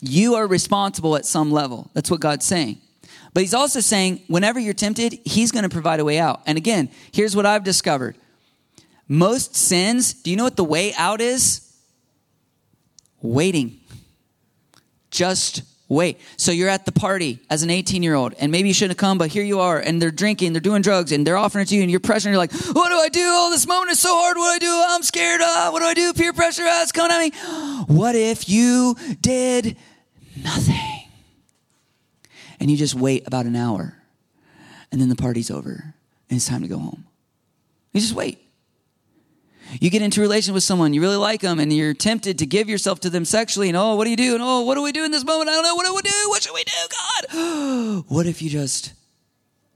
[0.00, 1.90] you are responsible at some level.
[1.94, 2.78] That's what God's saying.
[3.32, 6.42] But he's also saying, whenever you're tempted, he's going to provide a way out.
[6.46, 8.16] And again, here's what I've discovered
[9.08, 11.66] most sins, do you know what the way out is?
[13.20, 13.80] Waiting.
[15.10, 16.20] Just wait.
[16.38, 18.96] So you're at the party as an 18 year old, and maybe you shouldn't have
[18.96, 21.68] come, but here you are, and they're drinking, they're doing drugs, and they're offering it
[21.68, 22.30] to you, and you're pressuring.
[22.30, 23.20] You're like, what do I do?
[23.22, 24.38] Oh, this moment is so hard.
[24.38, 24.84] What do I do?
[24.88, 25.40] I'm scared.
[25.42, 26.14] Uh, what do I do?
[26.14, 26.62] Peer pressure.
[26.62, 27.30] Uh, it's coming at me.
[27.94, 29.76] What if you did
[30.42, 30.76] nothing?
[32.60, 33.96] And you just wait about an hour,
[34.92, 35.94] and then the party's over,
[36.30, 37.04] and it's time to go home.
[37.92, 38.38] You just wait.
[39.78, 42.46] You get into a relation with someone, you really like them, and you're tempted to
[42.46, 44.34] give yourself to them sexually, and oh, what do you do?
[44.34, 45.48] And oh, what do we do in this moment?
[45.48, 45.74] I don't know.
[45.74, 46.28] What do we do?
[46.28, 48.04] What should we do, God?
[48.08, 48.94] what if you just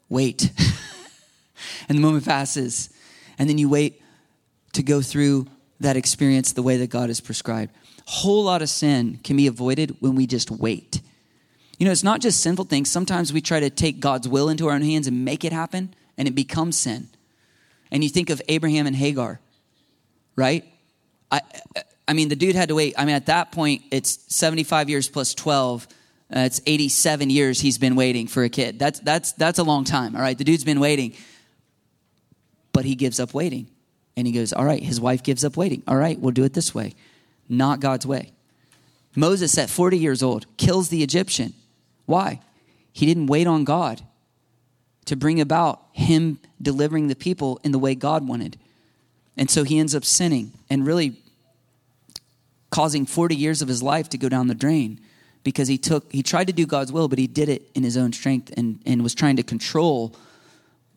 [0.09, 0.51] wait?
[1.89, 2.91] and the moment passes,
[3.39, 4.01] and then you wait
[4.73, 5.47] to go through
[5.81, 7.73] that experience the way that God has prescribed.
[8.07, 11.01] A whole lot of sin can be avoided when we just wait.
[11.79, 12.91] You know, it's not just sinful things.
[12.91, 15.95] Sometimes we try to take God's will into our own hands and make it happen,
[16.17, 17.09] and it becomes sin.
[17.91, 19.41] And you think of Abraham and Hagar,
[20.37, 20.65] right?
[21.31, 21.41] I,
[22.07, 22.95] I mean, the dude had to wait.
[22.99, 25.87] I mean, at that point, it's 75 years plus 12.
[26.35, 28.79] Uh, it's 87 years he's been waiting for a kid.
[28.79, 30.37] That's, that's, that's a long time, all right?
[30.37, 31.15] The dude's been waiting.
[32.73, 33.69] But he gives up waiting.
[34.17, 35.83] And he goes, All right, his wife gives up waiting.
[35.89, 36.95] All right, we'll do it this way.
[37.49, 38.33] Not God's way.
[39.17, 41.55] Moses, at 40 years old, kills the Egyptian.
[42.07, 42.41] Why?
[42.93, 44.03] He didn't wait on God
[45.07, 48.59] to bring about him delivering the people in the way God wanted.
[49.37, 51.17] And so he ends up sinning and really
[52.71, 55.01] causing 40 years of his life to go down the drain
[55.45, 57.97] because he took he tried to do God's will, but he did it in his
[57.97, 60.17] own strength and, and was trying to control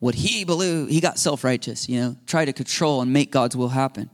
[0.00, 0.90] what he believed.
[0.90, 4.10] He got self-righteous, you know, try to control and make God's will happen.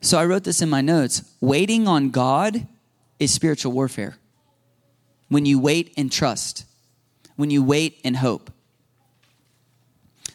[0.00, 1.22] So I wrote this in my notes.
[1.40, 2.66] Waiting on God
[3.18, 4.16] is spiritual warfare.
[5.28, 6.64] When you wait and trust,
[7.36, 8.50] when you wait and hope.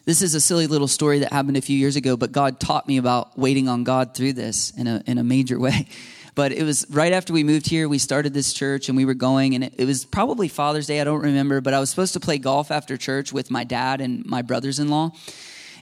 [0.06, 2.86] This is a silly little story that happened a few years ago, but God taught
[2.86, 5.86] me about waiting on God through this in a, in a major way.
[6.36, 9.14] But it was right after we moved here, we started this church and we were
[9.14, 12.14] going, and it, it was probably Father's Day, I don't remember, but I was supposed
[12.14, 15.12] to play golf after church with my dad and my brothers in law.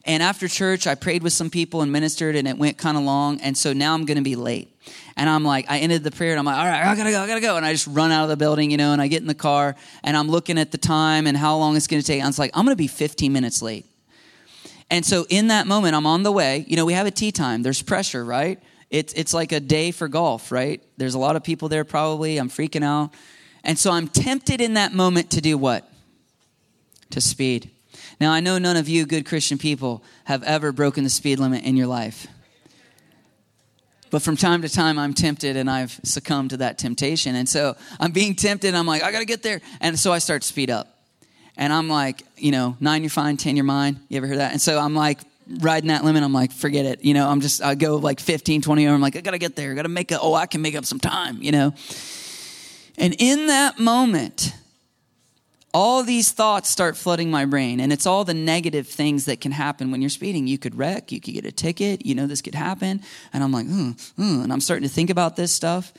[0.05, 3.03] And after church, I prayed with some people and ministered, and it went kind of
[3.03, 3.41] long.
[3.41, 4.69] And so now I'm going to be late.
[5.17, 7.23] And I'm like, I ended the prayer, and I'm like, all right, I gotta go,
[7.23, 7.57] I gotta go.
[7.57, 9.35] And I just run out of the building, you know, and I get in the
[9.35, 12.23] car, and I'm looking at the time and how long it's going to take.
[12.23, 13.87] I was like, I'm going to be 15 minutes late.
[14.93, 16.67] And so in that moment, I'm on the way.
[16.69, 17.63] You know, we have a tee time.
[17.63, 18.63] There's pressure, right?
[18.91, 20.83] It's, it's like a day for golf, right?
[20.99, 22.37] There's a lot of people there probably.
[22.37, 23.11] I'm freaking out.
[23.65, 25.91] And so I'm tempted in that moment to do what?
[27.13, 27.71] To speed.
[28.21, 31.65] Now, I know none of you good Christian people have ever broken the speed limit
[31.65, 32.27] in your life.
[34.11, 37.35] But from time to time, I'm tempted and I've succumbed to that temptation.
[37.35, 38.75] And so I'm being tempted.
[38.75, 39.63] I'm like, I got to get there.
[39.81, 41.02] And so I start to speed up.
[41.57, 44.01] And I'm like, you know, nine, you're fine, 10, you're mine.
[44.09, 44.53] You ever heard that?
[44.53, 45.21] And so I'm like,
[45.61, 47.05] riding that limit, I'm like, forget it.
[47.05, 49.57] You know, I'm just, I go like 15, 20 I'm like, I got to get
[49.57, 49.73] there.
[49.73, 51.75] I got to make a, oh, I can make up some time, you know.
[52.99, 54.55] And in that moment,
[55.75, 57.81] all these thoughts start flooding my brain.
[57.81, 60.47] And it's all the negative things that can happen when you're speeding.
[60.47, 63.03] You could wreck, you could get a ticket, you know, this could happen.
[63.33, 65.93] And I'm like, mm, mm, and I'm starting to think about this stuff.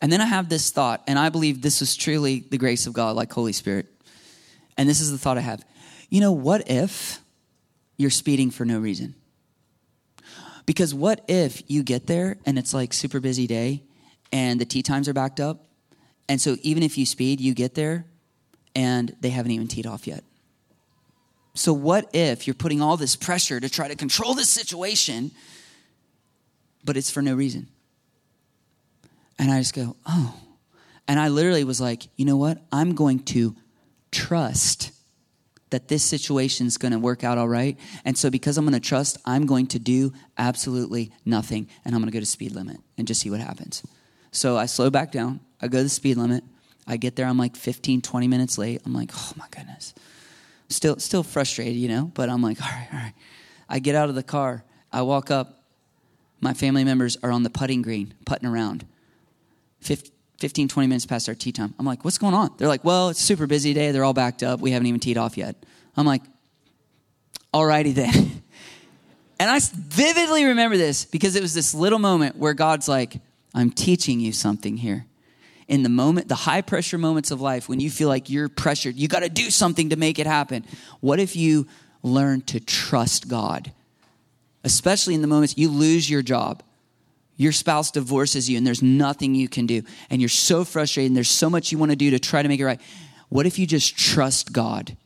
[0.00, 2.92] And then I have this thought, and I believe this is truly the grace of
[2.92, 3.86] God, like Holy Spirit.
[4.78, 5.62] And this is the thought I have.
[6.08, 7.20] You know, what if
[7.98, 9.14] you're speeding for no reason.
[10.64, 13.82] Because what if you get there and it's like super busy day
[14.32, 15.66] and the tee times are backed up?
[16.28, 18.06] And so even if you speed, you get there
[18.74, 20.22] and they haven't even teed off yet.
[21.54, 25.32] So what if you're putting all this pressure to try to control this situation,
[26.84, 27.68] but it's for no reason?
[29.38, 30.34] And I just go, oh.
[31.08, 32.62] And I literally was like, you know what?
[32.70, 33.56] I'm going to
[34.18, 34.92] trust
[35.70, 37.78] that this situation is going to work out all right.
[38.04, 41.68] And so, because I'm going to trust, I'm going to do absolutely nothing.
[41.84, 43.82] And I'm going to go to speed limit and just see what happens.
[44.32, 45.40] So, I slow back down.
[45.60, 46.42] I go to the speed limit.
[46.86, 47.26] I get there.
[47.26, 48.80] I'm like 15, 20 minutes late.
[48.86, 49.94] I'm like, oh my goodness.
[50.70, 53.14] Still, still frustrated, you know, but I'm like, all right, all right.
[53.68, 54.64] I get out of the car.
[54.92, 55.64] I walk up.
[56.40, 58.86] My family members are on the putting green, putting around.
[59.80, 61.74] 50, 15, 20 minutes past our tee time.
[61.78, 62.54] I'm like, what's going on?
[62.56, 63.90] They're like, well, it's super busy day.
[63.90, 64.60] They're all backed up.
[64.60, 65.56] We haven't even teed off yet.
[65.96, 66.22] I'm like,
[67.52, 68.12] alrighty then.
[69.40, 73.16] and I vividly remember this because it was this little moment where God's like,
[73.52, 75.06] I'm teaching you something here.
[75.66, 78.94] In the moment, the high pressure moments of life, when you feel like you're pressured,
[78.94, 80.64] you got to do something to make it happen.
[81.00, 81.66] What if you
[82.02, 83.72] learn to trust God?
[84.62, 86.62] Especially in the moments you lose your job
[87.38, 89.82] your spouse divorces you and there's nothing you can do.
[90.10, 92.48] And you're so frustrated and there's so much you want to do to try to
[92.48, 92.80] make it right.
[93.30, 94.96] What if you just trust god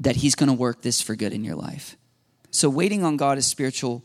[0.00, 1.96] that he's going to work this for good in your life?
[2.50, 4.04] So waiting on god is spiritual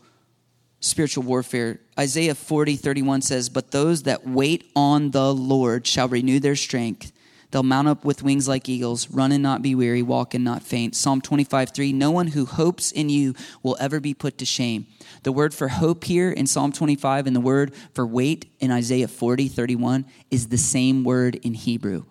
[0.80, 1.80] spiritual warfare.
[1.98, 7.12] Isaiah 40 31 says but those that wait on the lord shall renew their strength
[7.54, 10.64] They'll mount up with wings like eagles, run and not be weary, walk and not
[10.64, 10.96] faint.
[10.96, 13.32] Psalm 25, 3 No one who hopes in you
[13.62, 14.88] will ever be put to shame.
[15.22, 19.06] The word for hope here in Psalm 25 and the word for wait in Isaiah
[19.06, 22.06] 40, 31 is the same word in Hebrew.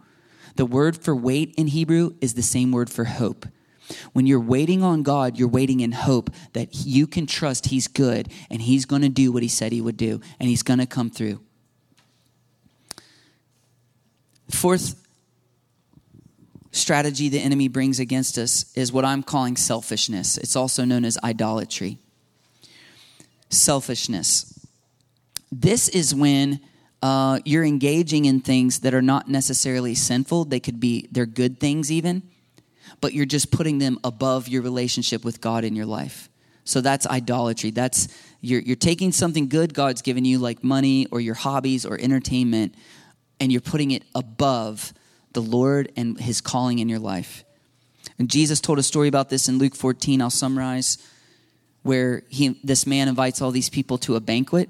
[0.56, 3.46] The word for wait in Hebrew is the same word for hope.
[4.14, 8.32] When you're waiting on God, you're waiting in hope that you can trust He's good
[8.50, 10.86] and He's going to do what He said He would do and He's going to
[10.86, 11.42] come through.
[14.50, 15.03] Fourth
[16.74, 20.38] strategy the enemy brings against us is what I'm calling selfishness.
[20.38, 22.00] It's also known as idolatry.
[23.50, 24.68] Selfishness.
[25.52, 26.60] This is when
[27.04, 30.46] uh, you're engaging in things that are not necessarily sinful.
[30.46, 32.24] They could be, they're good things even,
[33.02, 36.28] but you're just putting them above your relationship with God in your life.
[36.66, 37.70] So that's idolatry.
[37.70, 38.08] That's,
[38.42, 42.74] you're, you're taking something good God's given you, like money or your hobbies or entertainment,
[43.40, 44.94] and you're putting it above
[45.34, 47.44] the Lord and his calling in your life.
[48.20, 50.22] And Jesus told a story about this in Luke 14.
[50.22, 50.98] I'll summarize
[51.82, 54.70] where he, this man invites all these people to a banquet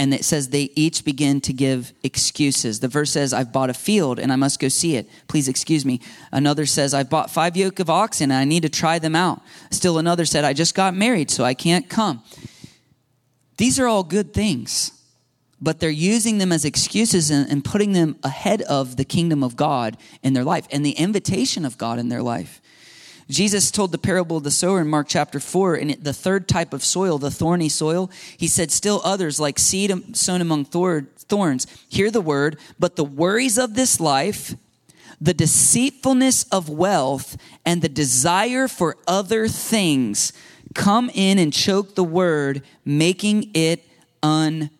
[0.00, 2.80] and it says they each begin to give excuses.
[2.80, 5.06] The verse says, I've bought a field and I must go see it.
[5.28, 6.00] Please excuse me.
[6.32, 9.42] Another says, I've bought five yoke of oxen and I need to try them out.
[9.70, 12.22] Still another said, I just got married, so I can't come.
[13.58, 14.92] These are all good things,
[15.60, 19.56] but they're using them as excuses and, and putting them ahead of the kingdom of
[19.56, 22.60] God in their life and the invitation of God in their life.
[23.28, 26.72] Jesus told the parable of the sower in Mark chapter 4, and the third type
[26.72, 32.10] of soil, the thorny soil, he said, Still others, like seed sown among thorns, hear
[32.10, 34.56] the word, but the worries of this life,
[35.20, 40.32] the deceitfulness of wealth, and the desire for other things
[40.74, 43.84] come in and choke the word, making it
[44.24, 44.79] unfruitful.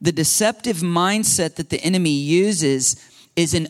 [0.00, 2.96] The deceptive mindset that the enemy uses
[3.36, 3.68] is an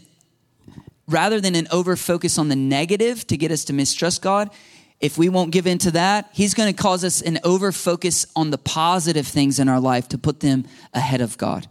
[1.11, 4.50] rather than an over focus on the negative to get us to mistrust God,
[5.00, 8.26] if we won't give in to that, He's going to cause us an over focus
[8.36, 11.66] on the positive things in our life to put them ahead of God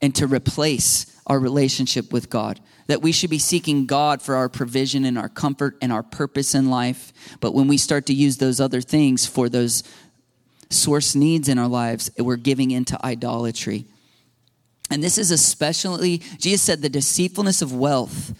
[0.00, 2.58] and to replace our relationship with God.
[2.88, 6.54] That we should be seeking God for our provision and our comfort and our purpose
[6.54, 7.12] in life.
[7.40, 9.84] But when we start to use those other things for those
[10.72, 13.86] source needs in our lives, we're giving into idolatry.
[14.90, 18.34] And this is especially, Jesus said, the deceitfulness of wealth.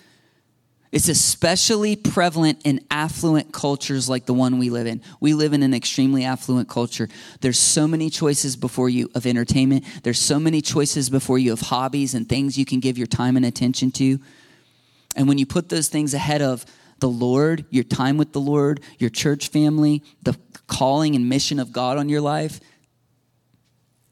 [0.92, 5.00] It's especially prevalent in affluent cultures like the one we live in.
[5.20, 7.08] We live in an extremely affluent culture.
[7.40, 9.86] There's so many choices before you of entertainment.
[10.02, 13.38] There's so many choices before you of hobbies and things you can give your time
[13.38, 14.18] and attention to.
[15.16, 16.66] And when you put those things ahead of
[17.02, 20.38] the Lord, your time with the Lord, your church family, the
[20.68, 22.60] calling and mission of God on your life,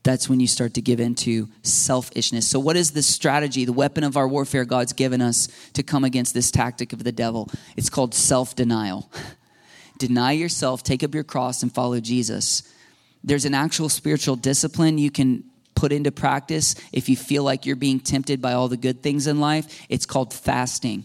[0.02, 2.48] that's when you start to give into selfishness.
[2.48, 6.02] So, what is the strategy, the weapon of our warfare God's given us to come
[6.02, 7.48] against this tactic of the devil?
[7.76, 9.10] It's called self denial.
[9.98, 12.64] Deny yourself, take up your cross, and follow Jesus.
[13.22, 15.44] There's an actual spiritual discipline you can
[15.76, 19.28] put into practice if you feel like you're being tempted by all the good things
[19.28, 19.86] in life.
[19.88, 21.04] It's called fasting.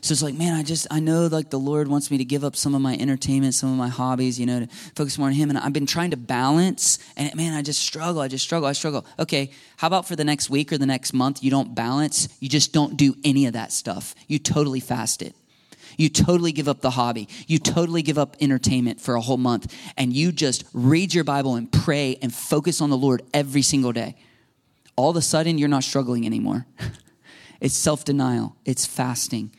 [0.00, 2.44] So it's like, man, I just, I know like the Lord wants me to give
[2.44, 5.34] up some of my entertainment, some of my hobbies, you know, to focus more on
[5.34, 5.50] Him.
[5.50, 8.20] And I've been trying to balance, and man, I just struggle.
[8.20, 8.68] I just struggle.
[8.68, 9.04] I struggle.
[9.18, 12.28] Okay, how about for the next week or the next month, you don't balance?
[12.40, 14.14] You just don't do any of that stuff.
[14.26, 15.34] You totally fast it.
[15.96, 17.28] You totally give up the hobby.
[17.48, 19.74] You totally give up entertainment for a whole month.
[19.96, 23.92] And you just read your Bible and pray and focus on the Lord every single
[23.92, 24.14] day.
[24.94, 26.66] All of a sudden, you're not struggling anymore.
[27.60, 29.50] it's self denial, it's fasting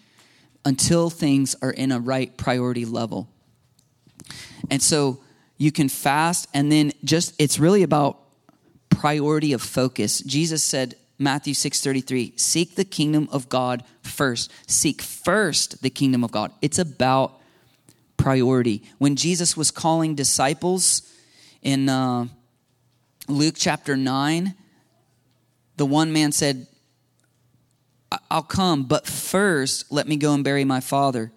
[0.66, 3.30] until things are in a right priority level.
[4.70, 5.20] And so
[5.57, 8.20] you can fast and then just it's really about
[8.89, 10.20] priority of focus.
[10.22, 14.51] Jesus said Matthew 6:33, seek the kingdom of God first.
[14.68, 16.51] Seek first the kingdom of God.
[16.62, 17.39] It's about
[18.18, 18.84] priority.
[18.97, 21.01] When Jesus was calling disciples
[21.62, 22.28] in uh,
[23.28, 24.55] Luke chapter 9,
[25.78, 26.68] the one man said,
[28.32, 31.32] I'll come, but first let me go and bury my father.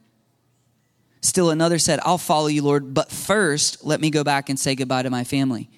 [1.23, 4.75] Still another said, I'll follow you, Lord, but first let me go back and say
[4.75, 5.71] goodbye to my family.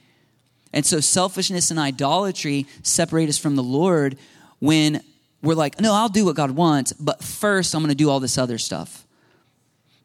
[0.72, 4.16] And so selfishness and idolatry separate us from the Lord
[4.58, 5.02] when
[5.42, 8.18] we're like, no, I'll do what God wants, but first I'm going to do all
[8.18, 9.06] this other stuff.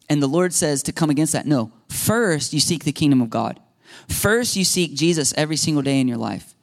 [0.08, 3.30] And the Lord says to come against that, no, first you seek the kingdom of
[3.30, 3.58] God.
[4.08, 6.54] First you seek Jesus every single day in your life.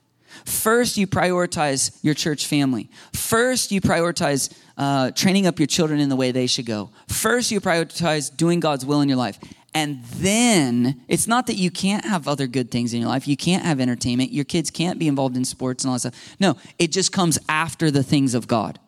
[0.48, 2.90] First, you prioritize your church family.
[3.12, 6.90] First, you prioritize uh, training up your children in the way they should go.
[7.10, 9.38] First, you prioritize doing God's will in your life.
[9.74, 13.28] And then, it's not that you can't have other good things in your life.
[13.28, 14.32] You can't have entertainment.
[14.32, 16.36] Your kids can't be involved in sports and all that stuff.
[16.40, 18.80] No, it just comes after the things of God.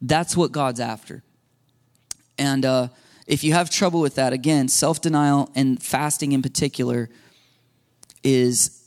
[0.00, 1.24] That's what God's after.
[2.38, 2.88] And uh,
[3.26, 7.10] if you have trouble with that, again, self denial and fasting in particular
[8.22, 8.79] is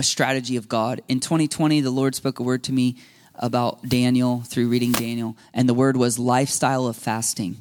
[0.00, 1.02] a strategy of God.
[1.08, 2.96] In 2020, the Lord spoke a word to me
[3.34, 7.60] about Daniel through reading Daniel, and the word was lifestyle of fasting.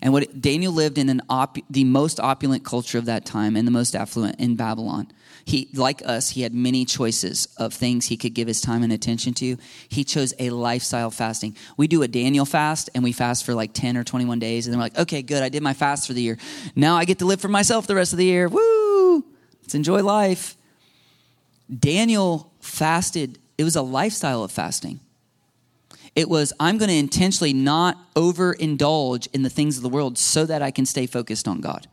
[0.00, 3.66] And what Daniel lived in an op, the most opulent culture of that time and
[3.66, 5.12] the most affluent in Babylon.
[5.44, 8.92] He, like us, he had many choices of things he could give his time and
[8.92, 9.58] attention to.
[9.88, 11.56] He chose a lifestyle fasting.
[11.76, 14.66] We do a Daniel fast and we fast for like 10 or 21 days.
[14.66, 16.38] And then we're like, okay, good, I did my fast for the year.
[16.74, 18.48] Now I get to live for myself the rest of the year.
[18.48, 19.24] Woo!
[19.60, 20.56] Let's enjoy life.
[21.76, 25.00] Daniel fasted, it was a lifestyle of fasting.
[26.14, 30.44] It was, I'm going to intentionally not overindulge in the things of the world so
[30.44, 31.86] that I can stay focused on God.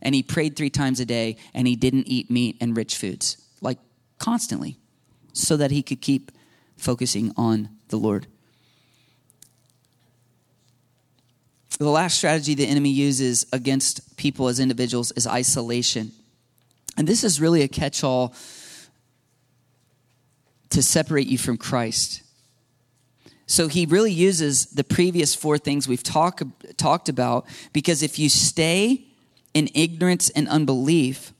[0.00, 3.36] And he prayed three times a day and he didn't eat meat and rich foods,
[3.60, 3.78] like
[4.18, 4.78] constantly,
[5.32, 6.32] so that he could keep
[6.78, 8.26] focusing on the Lord.
[11.78, 16.12] The last strategy the enemy uses against people as individuals is isolation.
[16.96, 18.34] And this is really a catch all
[20.76, 22.22] to separate you from Christ.
[23.46, 26.42] So he really uses the previous four things we've talk,
[26.76, 29.06] talked about because if you stay
[29.54, 31.32] in ignorance and unbelief,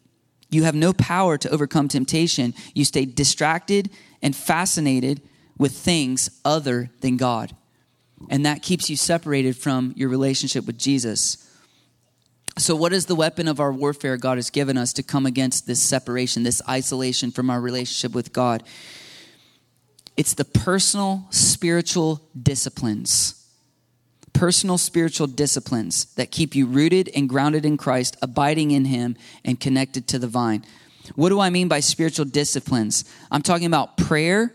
[0.48, 2.54] you have no power to overcome temptation.
[2.72, 3.90] You stay distracted
[4.22, 5.20] and fascinated
[5.58, 7.54] with things other than God.
[8.30, 11.46] And that keeps you separated from your relationship with Jesus.
[12.56, 15.66] So, what is the weapon of our warfare God has given us to come against
[15.66, 18.62] this separation, this isolation from our relationship with God?
[20.16, 23.46] It's the personal spiritual disciplines.
[24.32, 29.58] Personal spiritual disciplines that keep you rooted and grounded in Christ, abiding in Him, and
[29.58, 30.64] connected to the vine.
[31.14, 33.04] What do I mean by spiritual disciplines?
[33.30, 34.52] I'm talking about prayer,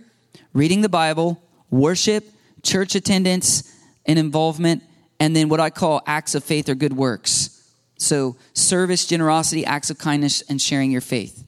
[0.54, 2.26] reading the Bible, worship,
[2.64, 3.74] church attendance
[4.06, 4.84] and involvement,
[5.20, 7.58] and then what I call acts of faith or good works.
[7.98, 11.46] So, service, generosity, acts of kindness, and sharing your faith.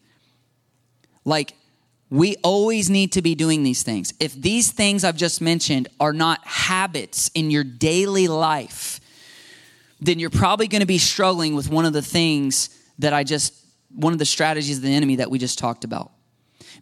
[1.25, 1.55] Like,
[2.13, 4.13] we always need to be doing these things.
[4.19, 8.99] If these things I've just mentioned are not habits in your daily life,
[9.99, 12.69] then you're probably going to be struggling with one of the things
[12.99, 13.55] that I just,
[13.95, 16.11] one of the strategies of the enemy that we just talked about.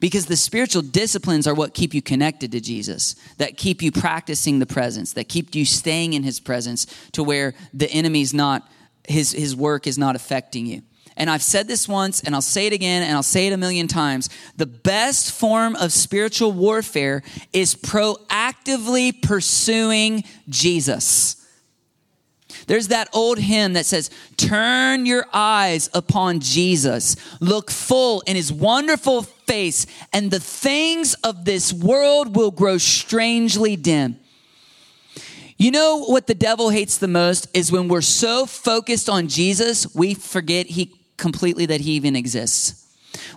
[0.01, 4.59] Because the spiritual disciplines are what keep you connected to Jesus, that keep you practicing
[4.59, 8.69] the presence, that keep you staying in his presence to where the enemy's not,
[9.07, 10.81] his, his work is not affecting you
[11.21, 13.57] and I've said this once and I'll say it again and I'll say it a
[13.57, 14.27] million times.
[14.57, 17.21] The best form of spiritual warfare
[17.53, 21.35] is proactively pursuing Jesus.
[22.65, 28.51] There's that old hymn that says, Turn your eyes upon Jesus, look full in his
[28.51, 34.17] wonderful face, and the things of this world will grow strangely dim.
[35.59, 39.93] You know what the devil hates the most is when we're so focused on Jesus,
[39.93, 42.81] we forget he completely that he even exists.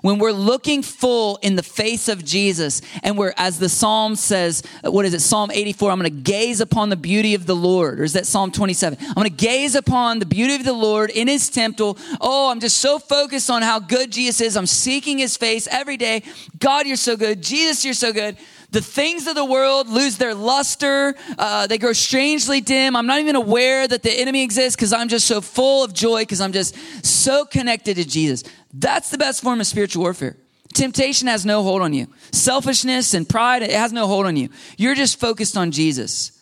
[0.03, 4.63] When we're looking full in the face of Jesus, and we're, as the psalm says,
[4.83, 8.01] what is it, Psalm 84, I'm going to gaze upon the beauty of the Lord.
[8.01, 8.99] Or is that Psalm 27?
[9.01, 11.99] I'm going to gaze upon the beauty of the Lord in his temple.
[12.21, 14.57] Oh, I'm just so focused on how good Jesus is.
[14.57, 16.23] I'm seeking his face every day.
[16.59, 17.43] God, you're so good.
[17.43, 18.37] Jesus, you're so good
[18.75, 21.15] the things of the world lose their luster.
[21.39, 22.97] Uh, they grow strangely dim.
[22.97, 26.23] I'm not even aware that the enemy exists because I'm just so full of joy
[26.23, 26.77] because I'm just
[27.07, 28.43] so connected to Jesus.
[28.73, 30.37] That's the best form of spiritual warfare.
[30.75, 32.09] Temptation has no hold on you.
[32.33, 34.49] Selfishness and pride, it has no hold on you.
[34.77, 36.33] You're just focused on Jesus.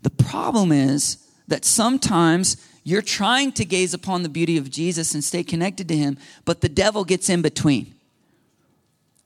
[0.00, 1.18] The problem is
[1.48, 5.96] that sometimes you're trying to gaze upon the beauty of Jesus and stay connected to
[5.96, 7.94] him, but the devil gets in between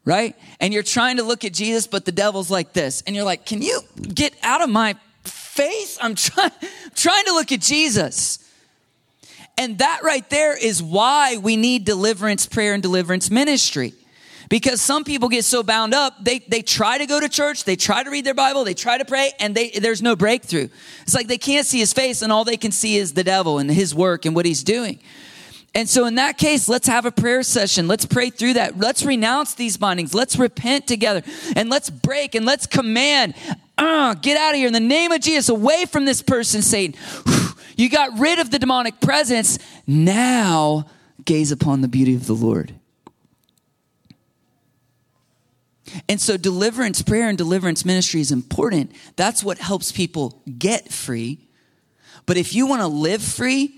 [0.04, 0.36] right?
[0.60, 3.02] And you're trying to look at Jesus, but the devil's like this.
[3.06, 5.98] And you're like, can you get out of my face?
[6.00, 6.50] I'm trying,
[6.94, 8.38] trying to look at Jesus.
[9.56, 13.94] And that right there is why we need deliverance prayer and deliverance ministry.
[14.50, 17.76] Because some people get so bound up, they, they try to go to church, they
[17.76, 20.68] try to read their Bible, they try to pray, and they, there's no breakthrough.
[21.02, 23.58] It's like they can't see his face, and all they can see is the devil
[23.58, 24.98] and his work and what he's doing.
[25.74, 27.88] And so, in that case, let's have a prayer session.
[27.88, 28.78] Let's pray through that.
[28.78, 30.14] Let's renounce these bindings.
[30.14, 31.22] Let's repent together
[31.56, 33.34] and let's break and let's command.
[33.76, 36.98] Uh, get out of here in the name of Jesus, away from this person, Satan.
[37.76, 39.58] You got rid of the demonic presence.
[39.84, 40.86] Now,
[41.24, 42.72] gaze upon the beauty of the Lord.
[46.08, 48.92] And so, deliverance prayer and deliverance ministry is important.
[49.16, 51.40] That's what helps people get free.
[52.26, 53.74] But if you want to live free,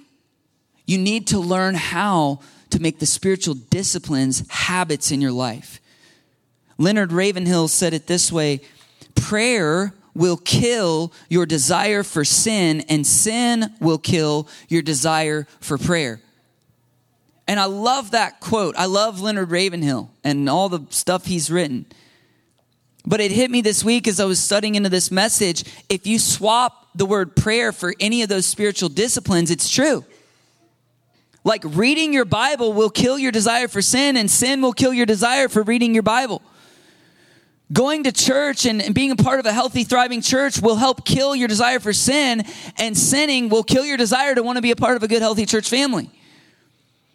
[0.86, 2.40] you need to learn how
[2.70, 5.80] to make the spiritual disciplines habits in your life.
[6.78, 8.60] Leonard Ravenhill said it this way
[9.14, 16.20] prayer will kill your desire for sin, and sin will kill your desire for prayer.
[17.48, 18.74] And I love that quote.
[18.76, 21.86] I love Leonard Ravenhill and all the stuff he's written.
[23.04, 25.64] But it hit me this week as I was studying into this message.
[25.88, 30.04] If you swap the word prayer for any of those spiritual disciplines, it's true.
[31.46, 35.06] Like reading your Bible will kill your desire for sin, and sin will kill your
[35.06, 36.42] desire for reading your Bible.
[37.72, 41.36] Going to church and, being a part of a healthy, thriving church will help kill
[41.36, 42.42] your desire for sin,
[42.78, 45.22] and sinning will kill your desire to want to be a part of a good,
[45.22, 46.10] healthy church family.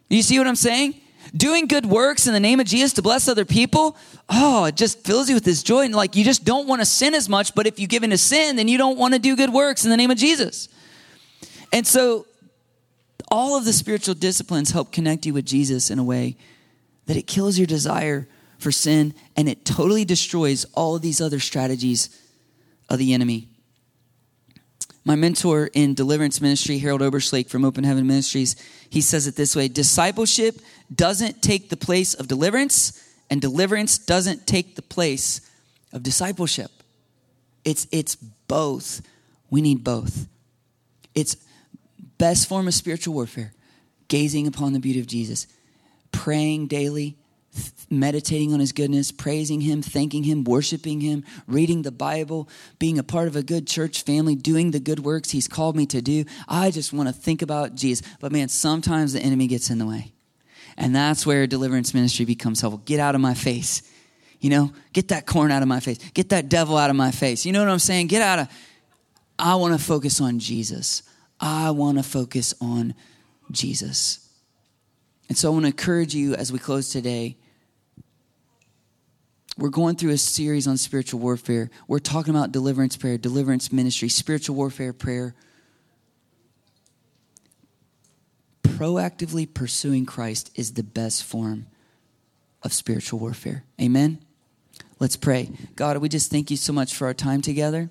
[0.08, 0.96] You see what I'm saying?
[1.36, 3.98] Doing good works in the name of Jesus to bless other people,
[4.30, 5.84] oh, it just fills you with this joy.
[5.84, 8.18] And like you just don't want to sin as much, but if you give into
[8.18, 10.70] sin, then you don't want to do good works in the name of Jesus.
[11.74, 12.28] And so
[13.32, 16.36] all of the spiritual disciplines help connect you with Jesus in a way
[17.06, 18.28] that it kills your desire
[18.60, 22.22] for sin and it totally destroys all of these other strategies
[22.90, 23.48] of the enemy.
[25.04, 28.56] My mentor in deliverance ministry, Harold Oberschlake from Open Heaven Ministries,
[28.90, 30.60] he says it this way Discipleship
[30.94, 35.42] doesn't take the place of deliverance, and deliverance doesn't take the place
[35.92, 36.70] of discipleship.
[37.66, 39.02] It's, it's both.
[39.50, 40.28] We need both.
[41.16, 41.36] It's
[42.22, 43.52] best form of spiritual warfare
[44.08, 45.48] gazing upon the beauty of Jesus,
[46.12, 47.18] praying daily,
[47.90, 53.04] meditating on his goodness, praising him, thanking him, worshiping him, reading the Bible, being a
[53.04, 56.24] part of a good church family, doing the good works he's called me to do.
[56.48, 58.08] I just want to think about Jesus.
[58.20, 60.12] But man, sometimes the enemy gets in the way.
[60.78, 62.84] And that's where deliverance ministry becomes helpful.
[62.86, 63.82] Get out of my face.
[64.40, 65.98] You know, get that corn out of my face.
[66.14, 67.48] Get that devil out of my face.
[67.48, 68.08] You know what I'm saying?
[68.08, 68.50] Get out of
[69.40, 71.02] I want to focus on Jesus.
[71.42, 72.94] I want to focus on
[73.52, 74.30] Jesus.
[75.28, 77.36] And so I want to encourage you as we close today
[79.58, 81.70] we're going through a series on spiritual warfare.
[81.88, 85.36] We're talking about deliverance prayer, deliverance ministry, spiritual warfare prayer.
[88.64, 91.68] Proactively pursuing Christ is the best form
[92.64, 93.64] of spiritual warfare.
[93.80, 94.20] Amen?
[95.00, 95.52] Let's pray.
[95.76, 97.90] God, we just thank you so much for our time together.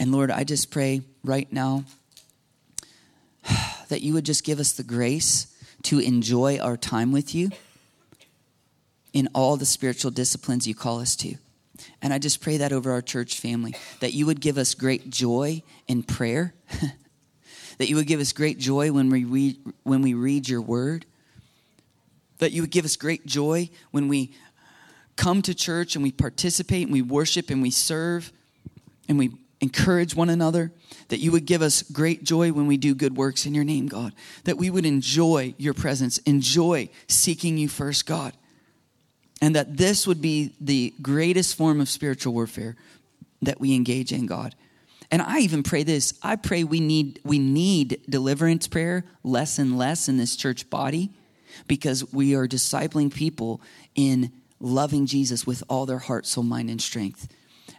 [0.00, 1.84] And Lord, I just pray right now
[3.90, 7.50] that you would just give us the grace to enjoy our time with you
[9.12, 11.34] in all the spiritual disciplines you call us to.
[12.00, 15.10] And I just pray that over our church family, that you would give us great
[15.10, 16.54] joy in prayer,
[17.78, 21.04] that you would give us great joy when we read, when we read your word,
[22.38, 24.34] that you would give us great joy when we
[25.16, 28.32] come to church and we participate and we worship and we serve
[29.06, 30.72] and we encourage one another,
[31.08, 33.86] that you would give us great joy when we do good works in your name,
[33.86, 34.14] God,
[34.44, 38.32] that we would enjoy your presence, enjoy seeking you first, God.
[39.42, 42.76] And that this would be the greatest form of spiritual warfare
[43.42, 44.54] that we engage in god.
[45.10, 46.14] And i even pray this.
[46.22, 51.10] I pray we need we need deliverance prayer less and less in this church body
[51.66, 53.60] because we are discipling people
[53.94, 54.30] in
[54.60, 57.28] loving jesus with all their heart soul mind and strength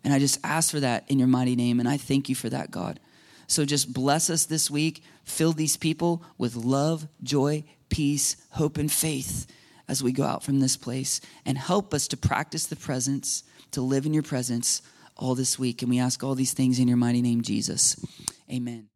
[0.03, 2.49] and i just ask for that in your mighty name and i thank you for
[2.49, 2.99] that god
[3.48, 8.91] so just bless us this week fill these people with love joy peace hope and
[8.91, 9.48] faith
[9.91, 13.82] as we go out from this place and help us to practice the presence, to
[13.82, 14.82] live in your presence
[15.18, 15.82] all this week.
[15.82, 17.98] And we ask all these things in your mighty name, Jesus.
[18.49, 18.91] Amen.